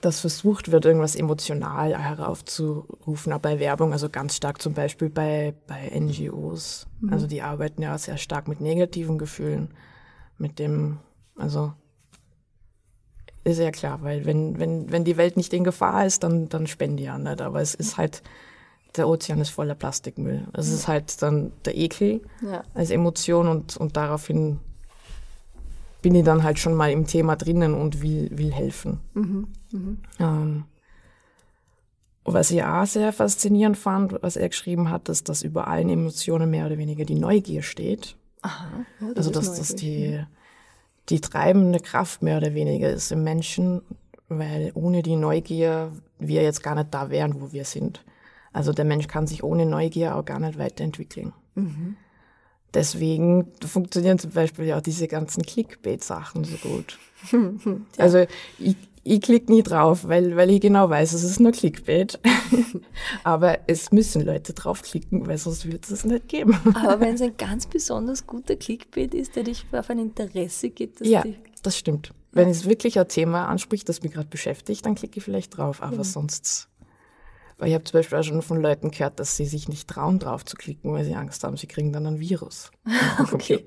dass 0.00 0.20
versucht 0.20 0.70
wird, 0.70 0.84
irgendwas 0.84 1.16
emotional 1.16 1.96
heraufzurufen, 1.98 3.32
auch 3.32 3.40
bei 3.40 3.58
Werbung, 3.58 3.92
also 3.92 4.08
ganz 4.08 4.36
stark 4.36 4.62
zum 4.62 4.74
Beispiel 4.74 5.10
bei, 5.10 5.54
bei 5.66 5.90
NGOs. 5.98 6.86
Mhm. 7.00 7.12
Also 7.12 7.26
die 7.26 7.42
arbeiten 7.42 7.82
ja 7.82 7.98
sehr 7.98 8.16
stark 8.16 8.46
mit 8.48 8.60
negativen 8.60 9.18
Gefühlen, 9.18 9.74
mit 10.38 10.58
dem, 10.58 10.98
also 11.36 11.72
ist 13.44 13.58
ja 13.58 13.70
klar, 13.70 14.02
weil 14.02 14.24
wenn, 14.24 14.58
wenn, 14.58 14.90
wenn 14.90 15.04
die 15.04 15.16
Welt 15.16 15.36
nicht 15.36 15.52
in 15.52 15.64
Gefahr 15.64 16.04
ist, 16.04 16.24
dann, 16.24 16.48
dann 16.48 16.66
spenden 16.66 16.96
die 16.96 17.04
ja 17.04 17.16
nicht. 17.16 17.40
Aber 17.40 17.60
es 17.60 17.74
ist 17.74 17.96
halt 17.96 18.22
der 18.96 19.08
Ozean 19.08 19.40
ist 19.40 19.50
voller 19.50 19.74
Plastikmüll. 19.74 20.46
Es 20.52 20.68
ist 20.68 20.88
halt 20.88 21.20
dann 21.22 21.52
der 21.64 21.76
Ekel 21.76 22.22
ja. 22.42 22.62
als 22.74 22.90
Emotion 22.90 23.48
und, 23.48 23.76
und 23.76 23.96
daraufhin 23.96 24.58
bin 26.02 26.14
ich 26.14 26.24
dann 26.24 26.42
halt 26.42 26.58
schon 26.58 26.74
mal 26.74 26.90
im 26.90 27.06
Thema 27.06 27.36
drinnen 27.36 27.74
und 27.74 28.02
will, 28.02 28.30
will 28.32 28.52
helfen. 28.52 29.00
Mhm. 29.14 29.48
Mhm. 29.72 29.98
Ähm, 30.18 30.64
was 32.24 32.50
ich 32.50 32.62
auch 32.64 32.86
sehr 32.86 33.12
faszinierend 33.12 33.76
fand, 33.76 34.20
was 34.22 34.36
er 34.36 34.48
geschrieben 34.48 34.90
hat, 34.90 35.08
ist, 35.08 35.28
dass 35.28 35.42
über 35.42 35.68
allen 35.68 35.88
Emotionen 35.88 36.50
mehr 36.50 36.66
oder 36.66 36.78
weniger 36.78 37.04
die 37.04 37.14
Neugier 37.14 37.62
steht. 37.62 38.16
Aha, 38.46 38.86
ja, 39.00 39.08
das 39.08 39.16
also 39.16 39.30
dass 39.30 39.54
das 39.54 39.74
die, 39.74 40.22
die 41.08 41.20
treibende 41.20 41.80
Kraft 41.80 42.22
mehr 42.22 42.36
oder 42.36 42.54
weniger 42.54 42.90
ist 42.90 43.10
im 43.10 43.24
Menschen, 43.24 43.82
weil 44.28 44.70
ohne 44.74 45.02
die 45.02 45.16
Neugier 45.16 45.90
wir 46.18 46.42
jetzt 46.42 46.62
gar 46.62 46.76
nicht 46.76 46.92
da 46.92 47.10
wären, 47.10 47.40
wo 47.40 47.52
wir 47.52 47.64
sind. 47.64 48.04
Also 48.52 48.72
der 48.72 48.84
Mensch 48.84 49.08
kann 49.08 49.26
sich 49.26 49.42
ohne 49.42 49.66
Neugier 49.66 50.16
auch 50.16 50.24
gar 50.24 50.38
nicht 50.38 50.58
weiterentwickeln. 50.58 51.32
Mhm. 51.56 51.96
Deswegen 52.72 53.52
funktionieren 53.66 54.18
zum 54.18 54.30
Beispiel 54.30 54.66
ja 54.66 54.78
auch 54.78 54.82
diese 54.82 55.08
ganzen 55.08 55.44
Clickbait-Sachen 55.44 56.44
so 56.44 56.56
gut. 56.56 56.98
ja. 57.32 57.76
Also 57.98 58.26
ich, 58.58 58.76
ich 59.06 59.20
klicke 59.20 59.52
nie 59.52 59.62
drauf, 59.62 60.08
weil, 60.08 60.36
weil 60.36 60.50
ich 60.50 60.60
genau 60.60 60.90
weiß, 60.90 61.12
es 61.12 61.22
ist 61.22 61.38
nur 61.38 61.52
Clickbait. 61.52 62.18
Aber 63.24 63.60
es 63.68 63.92
müssen 63.92 64.22
Leute 64.22 64.52
draufklicken, 64.52 65.26
weil 65.28 65.38
sonst 65.38 65.64
wird 65.70 65.84
es 65.84 65.92
es 65.92 66.04
nicht 66.04 66.26
geben. 66.26 66.58
Aber 66.74 67.00
wenn 67.00 67.14
es 67.14 67.22
ein 67.22 67.36
ganz 67.38 67.66
besonders 67.66 68.26
guter 68.26 68.56
Clickbait 68.56 69.14
ist, 69.14 69.36
der 69.36 69.44
dich 69.44 69.64
auf 69.70 69.90
ein 69.90 70.00
Interesse 70.00 70.70
gibt, 70.70 71.00
ja, 71.06 71.24
das 71.62 71.78
stimmt. 71.78 72.12
Wenn 72.32 72.48
es 72.48 72.66
wirklich 72.66 72.98
ein 72.98 73.06
Thema 73.06 73.46
anspricht, 73.46 73.88
das 73.88 74.02
mich 74.02 74.12
gerade 74.12 74.28
beschäftigt, 74.28 74.84
dann 74.84 74.96
klicke 74.96 75.18
ich 75.18 75.24
vielleicht 75.24 75.56
drauf. 75.56 75.82
Aber 75.82 75.98
mhm. 75.98 76.04
sonst 76.04 76.68
weil 77.58 77.68
ich 77.68 77.74
habe 77.74 77.84
zum 77.84 77.98
Beispiel 77.98 78.18
auch 78.18 78.22
schon 78.22 78.42
von 78.42 78.60
Leuten 78.60 78.90
gehört, 78.90 79.18
dass 79.18 79.36
sie 79.36 79.46
sich 79.46 79.68
nicht 79.68 79.88
trauen, 79.88 80.18
drauf 80.18 80.44
zu 80.44 80.56
klicken, 80.56 80.92
weil 80.92 81.04
sie 81.04 81.14
Angst 81.14 81.42
haben, 81.42 81.56
sie 81.56 81.66
kriegen 81.66 81.92
dann 81.92 82.06
ein 82.06 82.20
Virus. 82.20 82.70
okay. 83.32 83.64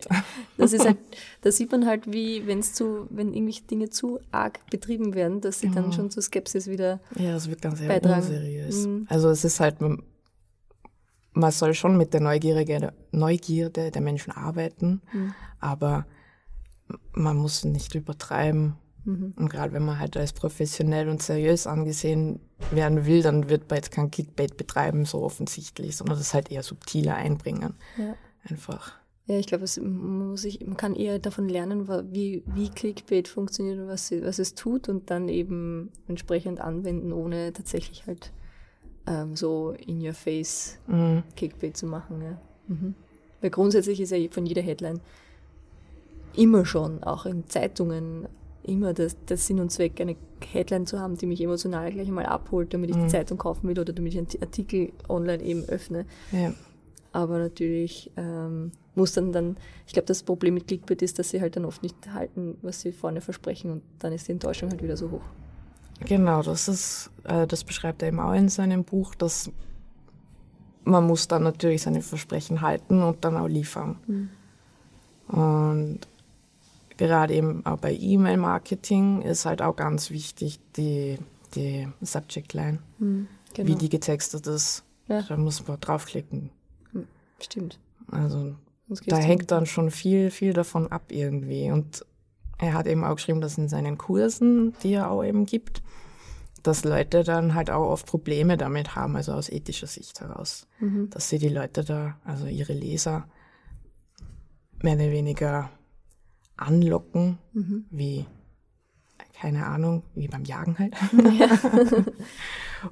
Das 0.58 0.74
ist 0.74 0.86
halt, 0.86 0.98
da 1.42 1.52
sieht 1.52 1.72
man 1.72 1.88
halt, 1.88 2.12
wie, 2.12 2.46
wenn 2.46 2.60
es 2.60 2.74
zu, 2.74 3.08
wenn 3.10 3.34
irgendwelche 3.34 3.64
Dinge 3.64 3.90
zu 3.90 4.20
arg 4.32 4.60
betrieben 4.70 5.16
werden, 5.16 5.42
dass 5.42 5.60
sie 5.60 5.68
ja. 5.68 5.74
dann 5.74 5.92
schon 5.92 6.12
zu 6.12 6.22
Skepsis 6.22 6.68
wieder. 6.68 7.00
Ja, 7.18 7.34
das 7.34 7.50
wird 7.50 7.62
ganz 7.62 7.82
eher 7.82 8.04
unseriös. 8.04 8.86
Mhm. 8.86 9.08
Also 9.10 9.30
es 9.30 9.44
ist 9.44 9.60
halt, 9.60 9.78
man 9.82 11.52
soll 11.52 11.74
schon 11.74 11.98
mit 11.98 12.14
der 12.14 12.22
Neugierde, 12.22 12.94
Neugierde 13.12 13.90
der 13.90 14.02
Menschen 14.02 14.32
arbeiten, 14.32 15.02
mhm. 15.12 15.34
aber 15.60 16.06
man 17.14 17.38
muss 17.38 17.64
nicht 17.64 17.96
übertreiben. 17.96 18.76
Mhm. 19.06 19.34
Und 19.36 19.50
gerade 19.50 19.74
wenn 19.74 19.86
man 19.86 20.00
halt 20.00 20.18
als 20.18 20.34
professionell 20.34 21.10
und 21.10 21.22
seriös 21.22 21.68
angesehen 21.68 22.40
werden 22.72 23.06
will, 23.06 23.22
dann 23.22 23.50
wird 23.50 23.70
man 23.70 23.78
jetzt 23.78 23.92
kein 23.92 24.12
Clickbait 24.12 24.58
betreiben, 24.58 25.06
so 25.06 25.22
offensichtlich, 25.22 25.96
sondern 25.96 26.18
das 26.18 26.34
halt 26.34 26.52
eher 26.52 26.64
subtiler 26.64 27.16
einbringen. 27.16 27.74
Ja. 27.98 28.16
Einfach. 28.50 28.94
Ja, 29.28 29.38
ich 29.38 29.46
glaube, 29.46 29.66
man, 29.82 30.36
man 30.66 30.78
kann 30.78 30.96
eher 30.96 31.20
davon 31.20 31.50
lernen, 31.50 31.88
wie, 32.12 32.44
wie 32.48 32.70
Clickbait 32.70 33.28
funktioniert 33.28 33.78
und 33.78 33.88
was, 33.88 34.12
was 34.12 34.40
es 34.40 34.56
tut 34.56 34.90
und 34.90 35.12
dann 35.12 35.30
eben 35.30 35.92
entsprechend 36.08 36.60
anwenden, 36.60 37.14
ohne 37.14 37.54
tatsächlich 37.54 38.08
halt 38.08 38.32
ähm, 39.06 39.36
so 39.36 39.76
in 39.86 40.04
your 40.04 40.14
face 40.14 40.80
mhm. 40.88 41.24
Clickbait 41.36 41.78
zu 41.78 41.86
machen. 41.86 42.22
Ja. 42.24 42.42
Mhm. 42.68 42.96
Weil 43.42 43.50
grundsätzlich 43.52 44.02
ist 44.02 44.12
ja 44.12 44.18
von 44.32 44.46
jeder 44.46 44.64
Headline 44.64 45.00
immer 46.36 46.66
schon, 46.66 47.04
auch 47.04 47.26
in 47.26 47.48
Zeitungen, 47.48 48.28
immer 48.64 48.94
das, 48.94 49.16
der 49.26 49.38
Sinn 49.38 49.60
und 49.60 49.72
Zweck, 49.72 50.00
eine 50.00 50.16
Headline 50.52 50.86
zu 50.86 51.00
haben, 51.00 51.18
die 51.18 51.26
mich 51.26 51.42
emotional 51.42 51.92
gleich 51.92 52.08
einmal 52.08 52.26
abholt, 52.26 52.74
damit 52.74 52.90
ich 52.90 52.96
mhm. 52.96 53.04
die 53.04 53.08
Zeitung 53.08 53.38
kaufen 53.38 53.68
will 53.68 53.80
oder 53.80 53.94
damit 53.94 54.14
ich 54.14 54.20
einen 54.20 54.28
Artikel 54.42 54.92
online 55.08 55.44
eben 55.44 55.64
öffne. 55.66 56.06
Ja. 56.32 56.54
Aber 57.12 57.40
natürlich 57.40 58.12
ähm, 58.18 58.72
muss 58.96 59.14
dann 59.14 59.32
dann, 59.32 59.58
ich 59.88 59.94
glaube, 59.94 60.06
das 60.06 60.24
Problem 60.24 60.54
mit 60.54 60.68
Clickbait 60.68 61.02
ist, 61.02 61.18
dass 61.18 61.30
sie 61.30 61.42
halt 61.42 61.56
dann 61.56 61.66
oft 61.66 61.82
nicht 61.82 61.96
halten, 62.14 62.58
was 62.62 62.82
sie 62.82 62.92
vorne 62.92 63.22
versprechen 63.22 63.72
und 63.72 63.82
dann 64.00 64.14
ist 64.14 64.28
die 64.28 64.34
Enttäuschung 64.34 64.70
halt 64.70 64.84
wieder 64.84 64.98
so 64.98 65.10
hoch. 65.10 65.24
Genau, 66.06 66.44
das 66.44 66.68
ist, 66.68 67.12
äh, 67.24 67.48
das 67.48 67.64
beschreibt 67.64 68.02
er 68.02 68.10
eben 68.10 68.20
auch 68.20 68.34
in 68.34 68.50
seinem 68.50 68.84
Buch, 68.84 69.16
dass 69.16 69.52
man 70.84 71.06
muss 71.06 71.28
dann 71.28 71.44
natürlich 71.44 71.82
seine 71.82 72.02
Versprechen 72.02 72.62
halten 72.62 73.02
und 73.02 73.24
dann 73.26 73.38
auch 73.38 73.48
liefern. 73.48 73.98
Mhm. 74.08 74.30
Und 75.28 76.00
gerade 77.00 77.34
eben 77.34 77.66
auch 77.66 77.78
bei 77.78 77.96
E-Mail-Marketing 77.96 79.22
ist 79.22 79.46
halt 79.46 79.62
auch 79.62 79.76
ganz 79.76 80.12
wichtig 80.12 80.60
die, 80.76 81.18
die 81.56 81.88
Subject 82.02 82.54
Line, 82.54 82.80
mhm, 83.00 83.28
genau. 83.54 83.70
wie 83.70 83.76
die 83.76 83.90
getextet 83.90 84.46
ist. 84.48 84.84
Ja. 85.08 85.24
Da 85.24 85.38
muss 85.38 85.66
man 85.66 85.80
draufklicken. 85.80 86.52
Hm, 86.92 87.08
stimmt. 87.42 87.80
Also 88.12 88.54
da 89.08 89.18
hängt 89.18 89.50
dann 89.50 89.66
schon 89.66 89.92
viel, 89.92 90.30
viel 90.30 90.52
davon 90.54 90.92
ab 90.92 91.04
irgendwie. 91.10 91.72
Und 91.72 92.06
er 92.58 92.74
hat 92.74 92.86
eben 92.86 93.06
auch 93.06 93.16
geschrieben, 93.16 93.40
dass 93.40 93.58
in 93.58 93.70
seinen 93.70 93.98
Kursen, 93.98 94.74
die 94.84 94.94
er 94.94 95.10
auch 95.10 95.24
eben 95.24 95.46
gibt, 95.46 95.82
dass 96.64 96.84
Leute 96.84 97.24
dann 97.24 97.56
halt 97.56 97.70
auch 97.70 97.90
oft 97.90 98.08
Probleme 98.08 98.58
damit 98.58 98.98
haben, 98.98 99.16
also 99.16 99.32
aus 99.32 99.48
ethischer 99.48 99.88
Sicht 99.88 100.20
heraus. 100.20 100.68
Mhm. 100.80 101.10
Dass 101.12 101.30
sie 101.30 101.40
die 101.40 101.48
Leute 101.48 101.86
da, 101.86 102.18
also 102.26 102.46
ihre 102.46 102.74
Leser, 102.74 103.26
mehr 104.82 104.96
oder 104.96 105.12
weniger 105.12 105.70
anlocken, 106.62 107.38
mhm. 107.54 107.86
wie, 107.90 108.26
keine 109.34 109.66
Ahnung, 109.66 110.04
wie 110.16 110.28
beim 110.28 110.44
Jagen 110.44 110.78
halt. 110.78 110.96
Ja. 111.38 111.50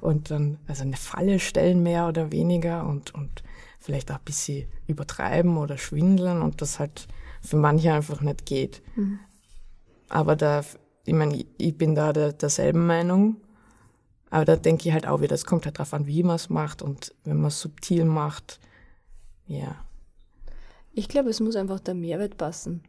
und 0.00 0.30
dann, 0.30 0.58
also 0.66 0.82
eine 0.82 0.96
Falle 0.96 1.38
stellen 1.38 1.82
mehr 1.82 2.08
oder 2.08 2.32
weniger 2.32 2.86
und, 2.86 3.14
und 3.14 3.42
vielleicht 3.78 4.10
auch 4.10 4.16
ein 4.18 4.24
bisschen 4.24 4.68
übertreiben 4.86 5.56
oder 5.56 5.78
schwindeln 5.78 6.42
und 6.42 6.60
das 6.60 6.78
halt 6.78 7.08
für 7.42 7.56
manche 7.56 7.92
einfach 7.92 8.20
nicht 8.20 8.46
geht. 8.46 8.82
Mhm. 8.96 9.20
Aber 10.08 10.36
da, 10.36 10.64
ich 11.04 11.14
meine, 11.14 11.44
ich 11.58 11.76
bin 11.76 11.94
da 11.94 12.12
der, 12.12 12.32
derselben 12.32 12.86
Meinung. 12.86 13.36
Aber 14.30 14.44
da 14.44 14.56
denke 14.56 14.88
ich 14.88 14.92
halt 14.92 15.06
auch 15.06 15.20
wieder, 15.20 15.34
es 15.34 15.46
kommt 15.46 15.64
halt 15.64 15.78
darauf 15.78 15.94
an, 15.94 16.06
wie 16.06 16.22
man 16.22 16.36
es 16.36 16.50
macht 16.50 16.82
und 16.82 17.14
wenn 17.24 17.38
man 17.38 17.48
es 17.48 17.60
subtil 17.60 18.04
macht, 18.04 18.60
ja. 19.46 19.76
Ich 20.92 21.08
glaube, 21.08 21.30
es 21.30 21.40
muss 21.40 21.56
einfach 21.56 21.80
der 21.80 21.94
Mehrwert 21.94 22.36
passen. 22.36 22.82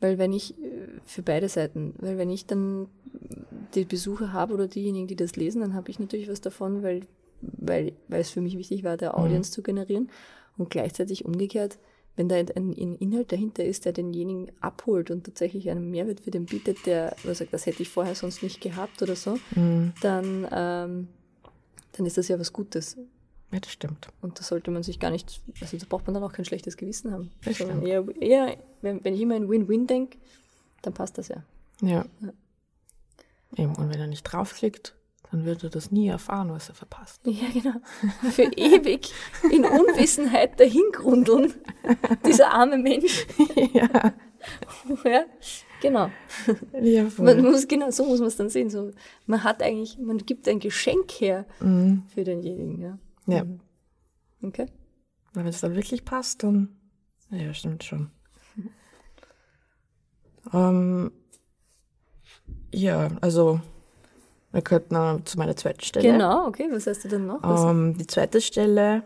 Weil 0.00 0.18
wenn 0.18 0.32
ich, 0.32 0.56
äh, 0.58 0.86
für 1.04 1.22
beide 1.22 1.48
Seiten, 1.48 1.94
weil 1.98 2.18
wenn 2.18 2.30
ich 2.30 2.46
dann 2.46 2.88
die 3.74 3.84
Besucher 3.84 4.32
habe 4.32 4.54
oder 4.54 4.68
diejenigen, 4.68 5.06
die 5.06 5.16
das 5.16 5.36
lesen, 5.36 5.60
dann 5.60 5.74
habe 5.74 5.90
ich 5.90 5.98
natürlich 5.98 6.28
was 6.28 6.40
davon, 6.40 6.82
weil, 6.82 7.02
weil, 7.40 7.92
weil 8.08 8.20
es 8.20 8.30
für 8.30 8.40
mich 8.40 8.56
wichtig 8.56 8.84
war, 8.84 8.96
der 8.96 9.12
mhm. 9.12 9.24
Audience 9.24 9.50
mhm. 9.50 9.54
zu 9.54 9.62
generieren. 9.62 10.10
Und 10.56 10.70
gleichzeitig 10.70 11.24
umgekehrt, 11.24 11.78
wenn 12.16 12.28
da 12.28 12.34
ein, 12.34 12.48
ein, 12.56 12.96
Inhalt 12.96 13.30
dahinter 13.30 13.64
ist, 13.64 13.84
der 13.84 13.92
denjenigen 13.92 14.50
abholt 14.60 15.10
und 15.12 15.24
tatsächlich 15.24 15.70
einen 15.70 15.88
Mehrwert 15.90 16.20
für 16.20 16.32
den 16.32 16.46
bietet, 16.46 16.84
der 16.84 17.14
sagt, 17.22 17.52
das 17.52 17.64
hätte 17.64 17.82
ich 17.82 17.88
vorher 17.88 18.16
sonst 18.16 18.42
nicht 18.42 18.60
gehabt 18.60 19.00
oder 19.02 19.14
so, 19.14 19.38
mhm. 19.54 19.92
dann, 20.02 20.46
ähm, 20.50 21.08
dann 21.92 22.06
ist 22.06 22.18
das 22.18 22.26
ja 22.26 22.38
was 22.40 22.52
Gutes. 22.52 22.96
Ja, 23.50 23.60
das 23.60 23.70
stimmt. 23.72 24.08
Und 24.20 24.38
da 24.38 24.42
sollte 24.42 24.70
man 24.70 24.82
sich 24.82 25.00
gar 25.00 25.10
nicht, 25.10 25.40
also 25.60 25.76
da 25.78 25.86
braucht 25.88 26.06
man 26.06 26.14
dann 26.14 26.22
auch 26.22 26.32
kein 26.32 26.44
schlechtes 26.44 26.76
Gewissen 26.76 27.12
haben. 27.12 27.30
Das 27.44 27.58
Sondern 27.58 27.78
stimmt. 27.82 28.20
eher, 28.20 28.46
eher 28.46 28.56
wenn, 28.82 29.02
wenn 29.04 29.14
ich 29.14 29.20
immer 29.22 29.36
in 29.36 29.48
Win-Win 29.48 29.86
denke, 29.86 30.18
dann 30.82 30.92
passt 30.92 31.16
das 31.18 31.28
ja. 31.28 31.42
Ja. 31.80 32.04
Ja. 32.20 32.32
Eben, 33.56 33.74
und 33.76 33.88
wenn 33.92 33.98
er 34.00 34.06
nicht 34.06 34.24
draufklickt, 34.24 34.94
dann 35.30 35.44
wird 35.46 35.62
er 35.64 35.70
das 35.70 35.90
nie 35.90 36.08
erfahren, 36.08 36.50
was 36.50 36.68
er 36.68 36.74
verpasst. 36.74 37.20
Ja, 37.24 37.46
genau. 37.52 37.76
Für 38.30 38.42
ewig 38.56 39.12
in 39.50 39.64
Unwissenheit 39.64 40.58
dahingrundeln. 40.60 41.54
Dieser 42.26 42.50
arme 42.50 42.76
Mensch. 42.78 43.26
ja. 43.72 43.88
ja, 45.04 45.24
genau. 45.80 46.10
ja. 46.80 47.06
Man 47.18 47.42
muss, 47.42 47.66
genau, 47.66 47.90
so 47.90 48.04
muss 48.04 48.18
man 48.20 48.28
es 48.28 48.36
dann 48.36 48.48
sehen. 48.50 48.70
So, 48.70 48.90
man 49.26 49.42
hat 49.44 49.62
eigentlich, 49.62 49.98
man 49.98 50.18
gibt 50.18 50.46
ein 50.48 50.60
Geschenk 50.60 51.10
her 51.12 51.46
Mhm. 51.60 52.02
für 52.14 52.24
denjenigen, 52.24 52.80
ja. 52.80 52.98
Ja. 53.28 53.44
Mhm. 53.44 53.60
Okay. 54.42 54.66
Wenn 55.34 55.46
es 55.46 55.60
dann 55.60 55.74
wirklich 55.74 56.04
passt, 56.04 56.42
dann. 56.42 56.76
Ja, 57.30 57.52
stimmt 57.52 57.84
schon. 57.84 58.10
ähm, 60.52 61.12
ja, 62.72 63.08
also 63.20 63.60
wir 64.50 64.62
könnten 64.62 65.26
zu 65.26 65.38
meiner 65.38 65.56
zweiten 65.56 65.82
Stelle. 65.82 66.10
Genau, 66.10 66.46
okay. 66.46 66.68
Was 66.72 66.86
hast 66.86 67.04
du 67.04 67.08
denn 67.08 67.26
noch? 67.26 67.68
Ähm, 67.70 67.96
die 67.98 68.06
zweite 68.06 68.40
Stelle 68.40 69.02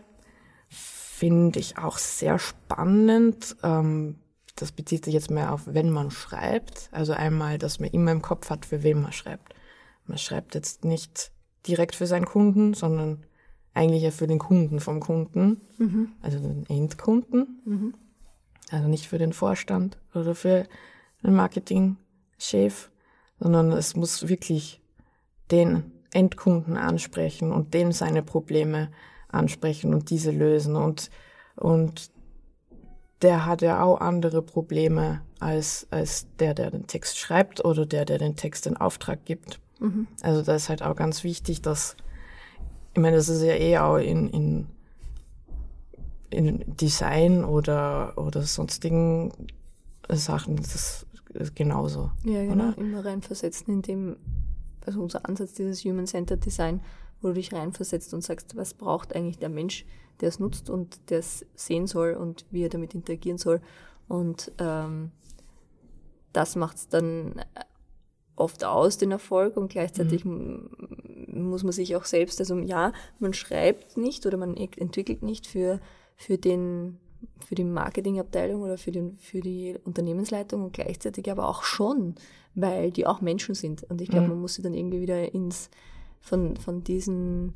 finde 0.69 1.59
ich 1.59 1.77
auch 1.77 1.97
sehr 1.97 2.39
spannend. 2.39 3.55
Ähm, 3.61 4.19
das 4.55 4.71
bezieht 4.71 5.05
sich 5.05 5.13
jetzt 5.13 5.31
mehr 5.31 5.51
auf, 5.51 5.61
wenn 5.65 5.89
man 5.89 6.11
schreibt. 6.11 6.89
Also 6.91 7.13
einmal, 7.13 7.57
dass 7.57 7.79
man 7.79 7.89
immer 7.89 8.11
im 8.11 8.21
Kopf 8.21 8.49
hat, 8.49 8.65
für 8.65 8.83
wen 8.83 9.01
man 9.01 9.11
schreibt. 9.11 9.53
Man 10.05 10.17
schreibt 10.17 10.55
jetzt 10.55 10.85
nicht 10.85 11.31
direkt 11.67 11.95
für 11.95 12.07
seinen 12.07 12.25
Kunden, 12.25 12.73
sondern 12.73 13.25
eigentlich 13.73 14.03
ja 14.03 14.11
für 14.11 14.27
den 14.27 14.39
Kunden 14.39 14.79
vom 14.79 14.99
Kunden, 14.99 15.61
also 16.21 16.39
den 16.39 16.65
Endkunden. 16.67 17.61
Also 18.71 18.87
nicht 18.87 19.07
für 19.07 19.17
den 19.17 19.33
Vorstand 19.33 19.97
oder 20.15 20.35
für 20.35 20.65
den 21.23 21.35
Marketingchef, 21.35 22.89
sondern 23.39 23.71
es 23.71 23.95
muss 23.95 24.27
wirklich 24.27 24.81
den 25.51 25.91
Endkunden 26.11 26.77
ansprechen 26.77 27.51
und 27.51 27.73
den 27.73 27.91
seine 27.91 28.23
Probleme 28.23 28.89
ansprechen 29.27 29.93
und 29.93 30.09
diese 30.09 30.31
lösen. 30.31 30.75
Und, 30.75 31.09
und 31.55 32.11
der 33.21 33.45
hat 33.45 33.61
ja 33.61 33.83
auch 33.83 33.99
andere 34.01 34.41
Probleme 34.41 35.21
als, 35.39 35.87
als 35.91 36.27
der, 36.39 36.53
der 36.53 36.71
den 36.71 36.87
Text 36.87 37.17
schreibt 37.17 37.63
oder 37.65 37.85
der, 37.85 38.05
der 38.05 38.17
den 38.17 38.35
Text 38.35 38.67
in 38.67 38.77
Auftrag 38.77 39.25
gibt. 39.25 39.59
Also 40.21 40.41
da 40.41 40.55
ist 40.55 40.69
halt 40.69 40.83
auch 40.83 40.95
ganz 40.95 41.23
wichtig, 41.23 41.61
dass, 41.61 41.95
ich 42.93 43.01
meine, 43.01 43.15
das 43.17 43.27
ist 43.27 43.41
ja 43.41 43.55
eh 43.55 43.77
auch 43.79 43.97
in, 43.97 44.29
in, 44.29 44.67
in 46.29 46.75
Design 46.77 47.43
oder, 47.43 48.13
oder 48.17 48.43
sonstigen 48.43 49.31
Sachen, 50.09 50.57
das 50.57 51.05
ist 51.33 51.55
genauso. 51.55 52.11
Ja, 52.23 52.43
genau. 52.43 52.69
Oder? 52.69 52.77
Immer 52.77 53.05
reinversetzen 53.05 53.73
in 53.73 53.81
dem, 53.81 54.17
also 54.85 55.01
unser 55.01 55.27
Ansatz, 55.27 55.53
dieses 55.53 55.83
Human-Centered 55.83 56.45
Design, 56.45 56.81
wo 57.21 57.29
du 57.29 57.35
dich 57.35 57.51
reinversetzt 57.51 58.13
und 58.13 58.21
sagst, 58.21 58.55
was 58.55 58.75
braucht 58.75 59.15
eigentlich 59.15 59.39
der 59.39 59.49
Mensch, 59.49 59.85
der 60.21 60.29
es 60.29 60.39
nutzt 60.39 60.69
und 60.69 61.09
der 61.09 61.19
es 61.19 61.45
sehen 61.55 61.87
soll 61.87 62.13
und 62.13 62.45
wie 62.51 62.63
er 62.63 62.69
damit 62.69 62.93
interagieren 62.93 63.39
soll. 63.39 63.59
Und 64.07 64.51
ähm, 64.59 65.11
das 66.31 66.55
macht 66.55 66.77
es 66.77 66.89
dann 66.89 67.41
oft 68.35 68.63
aus, 68.63 68.97
den 68.97 69.11
Erfolg, 69.11 69.57
und 69.57 69.71
gleichzeitig 69.71 70.25
m- 70.25 70.69
muss 71.27 71.63
man 71.63 71.71
sich 71.71 71.95
auch 71.95 72.05
selbst, 72.05 72.39
also 72.39 72.57
ja, 72.59 72.91
man 73.19 73.33
schreibt 73.33 73.97
nicht 73.97 74.25
oder 74.25 74.37
man 74.37 74.55
ent- 74.55 74.77
entwickelt 74.77 75.23
nicht 75.23 75.47
für, 75.47 75.79
für 76.15 76.37
den 76.37 76.97
für 77.45 77.55
die 77.55 77.63
Marketingabteilung 77.63 78.61
oder 78.63 78.77
für, 78.77 78.91
den, 78.91 79.17
für 79.17 79.39
die 79.39 79.75
Unternehmensleitung 79.85 80.61
und 80.65 80.73
gleichzeitig 80.73 81.31
aber 81.31 81.47
auch 81.47 81.63
schon, 81.63 82.15
weil 82.53 82.91
die 82.91 83.07
auch 83.07 83.21
Menschen 83.21 83.55
sind. 83.55 83.83
Und 83.89 84.01
ich 84.01 84.09
glaube, 84.09 84.27
man 84.27 84.41
muss 84.41 84.55
sie 84.55 84.61
dann 84.61 84.73
irgendwie 84.73 84.99
wieder 84.99 85.33
ins, 85.33 85.69
von, 86.19 86.57
von 86.57 86.83
diesen, 86.83 87.53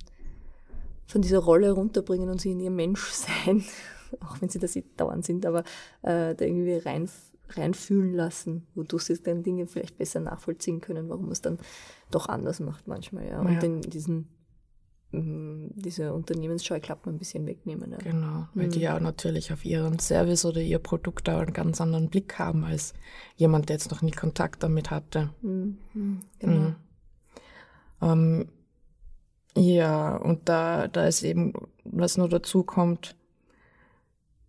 von 1.06 1.22
dieser 1.22 1.40
Rolle 1.40 1.72
runterbringen 1.72 2.30
und 2.30 2.40
sie 2.40 2.52
in 2.52 2.62
ihr 2.62 2.72
Menschsein, 2.72 3.66
auch 4.22 4.40
wenn 4.42 4.48
sie 4.50 4.60
das 4.60 4.78
dauernd 4.96 5.26
sind, 5.26 5.46
aber 5.46 5.60
äh, 6.02 6.34
da 6.34 6.46
irgendwie 6.46 6.78
rein, 6.78 7.10
reinfühlen 7.50 8.14
lassen, 8.14 8.68
wodurch 8.76 9.04
sie 9.04 9.22
dann 9.22 9.44
Dinge 9.44 9.68
vielleicht 9.68 9.98
besser 9.98 10.20
nachvollziehen 10.20 10.82
können, 10.82 11.10
warum 11.10 11.24
man 11.26 11.32
es 11.32 11.42
dann 11.42 11.58
doch 12.12 12.28
anders 12.30 12.60
macht 12.60 12.88
manchmal, 12.88 13.28
ja. 13.28 13.40
Und 13.40 13.54
Ja. 13.54 13.60
den, 13.60 13.82
diesen, 13.82 14.28
mh, 15.12 15.70
diese 15.76 16.14
Unternehmensscheuklappen 16.14 17.14
ein 17.14 17.18
bisschen 17.18 17.46
wegnehmen. 17.46 17.92
Ja. 17.92 17.98
Genau, 18.00 18.48
weil 18.54 18.70
die 18.70 18.82
ja 18.82 19.00
natürlich 19.00 19.52
auf 19.54 19.64
ihren 19.66 20.00
Service 20.00 20.46
oder 20.46 20.62
ihr 20.62 20.80
Produkt 20.80 21.30
auch 21.30 21.40
einen 21.40 21.54
ganz 21.54 21.80
anderen 21.82 22.10
Blick 22.10 22.38
haben 22.40 22.64
als 22.64 22.94
jemand, 23.36 23.70
der 23.70 23.78
jetzt 23.78 23.92
noch 23.92 24.02
nie 24.02 24.12
Kontakt 24.12 24.64
damit 24.64 24.92
hatte. 24.92 25.30
Mhm. 25.42 25.78
Mhm. 25.94 26.22
Genau. 26.40 26.54
Mhm. 26.70 26.76
Ähm, 28.02 28.50
ja, 29.56 30.16
und 30.18 30.48
da, 30.48 30.88
da 30.88 31.08
ist 31.08 31.24
eben, 31.24 31.52
was 31.84 32.18
nur 32.18 32.30
dazu 32.30 32.64
kommt, 32.64 33.16